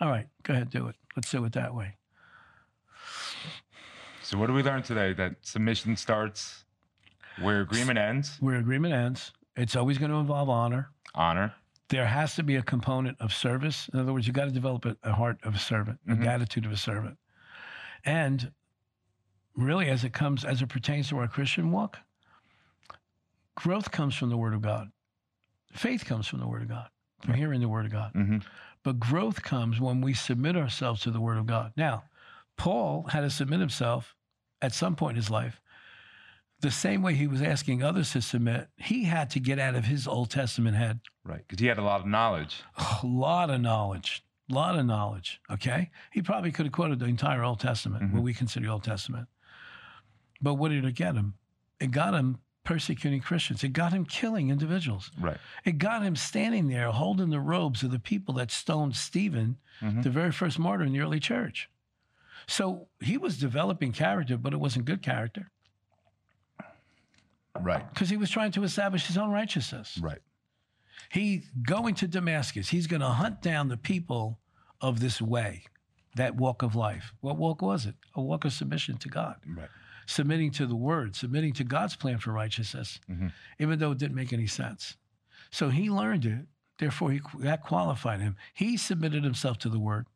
[0.00, 0.96] All right, go ahead, do it.
[1.16, 1.96] Let's do it that way.
[4.22, 5.12] So what do we learn today?
[5.12, 6.64] That submission starts
[7.40, 10.90] where agreement ends, Where agreement ends, it's always going to involve honor.
[11.14, 11.54] honor.
[11.88, 13.88] There has to be a component of service.
[13.92, 16.20] In other words, you've got to develop a, a heart of a servant, Mhm.
[16.22, 17.16] an attitude of a servant.
[18.04, 18.52] And
[19.56, 21.98] really, as it comes, as it pertains to our Christian walk,
[23.56, 24.90] growth comes from the Word of God.
[25.72, 26.88] Faith comes from the Word of God,
[27.22, 28.12] from hearing the Word of God.
[28.12, 28.38] hmm
[28.88, 31.74] But growth comes when we submit ourselves to the Word of God.
[31.76, 32.04] Now,
[32.56, 34.16] Paul had to submit himself
[34.62, 35.60] at some point in his life.
[36.60, 39.84] The same way he was asking others to submit, he had to get out of
[39.84, 41.46] his Old Testament head Right.
[41.46, 42.62] Because he had a lot of knowledge.
[43.02, 45.38] a lot of knowledge, a lot of knowledge.
[45.50, 48.24] Okay, he probably could have quoted the entire Old Testament, what Mhm.
[48.24, 49.28] we consider the Old Testament.
[50.40, 51.34] But what did it get him?
[51.78, 52.38] It got him
[52.68, 53.64] persecuting Christians.
[53.64, 55.10] It got him killing individuals.
[55.18, 55.38] Right.
[55.64, 60.02] It got him standing there holding the robes of the people that stoned Stephen, Mhm.
[60.02, 61.70] the very first martyr in the early church.
[62.46, 65.50] So he was developing character, but it wasn't good character
[67.58, 67.88] Right.
[67.94, 69.96] because he was trying to establish his own righteousness.
[69.96, 70.20] Right.
[71.08, 72.68] He going to Damascus.
[72.68, 74.40] He's going to hunt down the people
[74.82, 75.64] of this way,
[76.16, 77.14] that walk of life.
[77.20, 77.94] What walk was it?
[78.14, 79.70] A walk of submission to God, Right.
[80.08, 83.30] Submitting to the Word, submitting to God's plan for righteousness, Mhm.
[83.58, 84.96] even though it didn't make any sense.
[85.50, 86.46] So he learned it.
[86.78, 88.34] Therefore, he, that qualified him.
[88.54, 90.06] He submitted himself to the Word.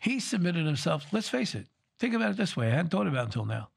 [0.00, 1.10] He submitted himself.
[1.12, 1.68] Let's face it.
[1.98, 2.66] Think about it this way.
[2.68, 3.70] I hadn't thought about it until now.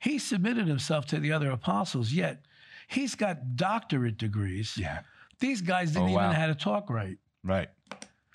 [0.00, 2.12] He submitted himself to the other apostles.
[2.12, 2.44] Yet
[2.86, 4.76] he's got doctorate degrees.
[4.76, 5.00] Yeah.
[5.40, 7.18] These guys didn't Oh, even know how to talk right.
[7.42, 7.68] Right.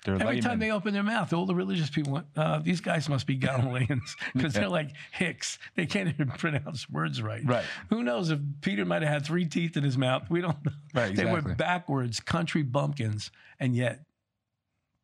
[0.04, 3.08] They're Every time they open their mouth, all the religious people went, uh, these guys
[3.08, 4.60] must be Galileans because Yeah.
[4.60, 5.58] they're like Hicks.
[5.76, 7.42] They can't even pronounce words right.
[7.44, 7.64] Right.
[7.88, 10.28] Who knows if Peter might have had three teeth in his mouth?
[10.28, 10.72] We don't know.
[10.94, 11.10] Right.
[11.10, 11.40] exactly.
[11.40, 13.30] They were backwards, country bumpkins.
[13.58, 14.04] And yet,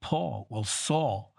[0.00, 1.34] Paul, well, Saul,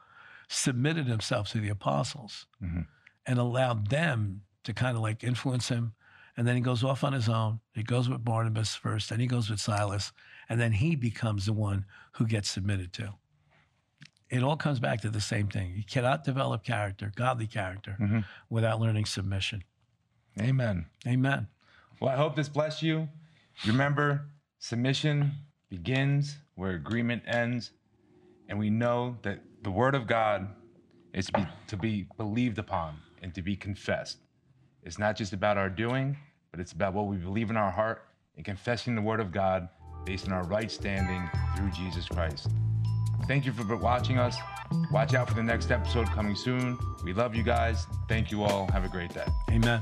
[0.47, 2.85] submitted himself to the apostles Mhm.
[3.25, 5.93] and allowed them to kind of like influence him.
[6.37, 7.59] And then he goes off on his own.
[7.73, 10.11] He goes with Barnabas first, then he goes with Silas,
[10.49, 13.13] and then he becomes the one who gets submitted to.
[14.31, 15.73] It all comes back to the same thing.
[15.75, 18.25] You cannot develop character, godly character, Mhm.
[18.49, 19.63] without learning submission.
[20.39, 20.85] Amen.
[21.05, 21.47] Amen.
[21.99, 23.09] Well, I hope this blessed you.
[23.67, 24.29] Remember,
[24.59, 25.33] submission
[25.69, 27.71] begins where agreement ends.
[28.47, 30.55] And we know that the word of God
[31.13, 34.19] is to be, to be believed upon and to be confessed.
[34.83, 36.17] It's not just about our doing,
[36.51, 39.69] but it's about what we believe in our heart and confessing the word of God
[40.05, 42.49] based on our right standing through Jesus Christ.
[43.27, 44.37] Thank you for watching us.
[44.91, 46.77] Watch out for the next episode coming soon.
[47.03, 47.87] We love you guys.
[48.07, 48.69] Thank you all.
[48.71, 49.25] Have a great day.
[49.49, 49.81] Amen.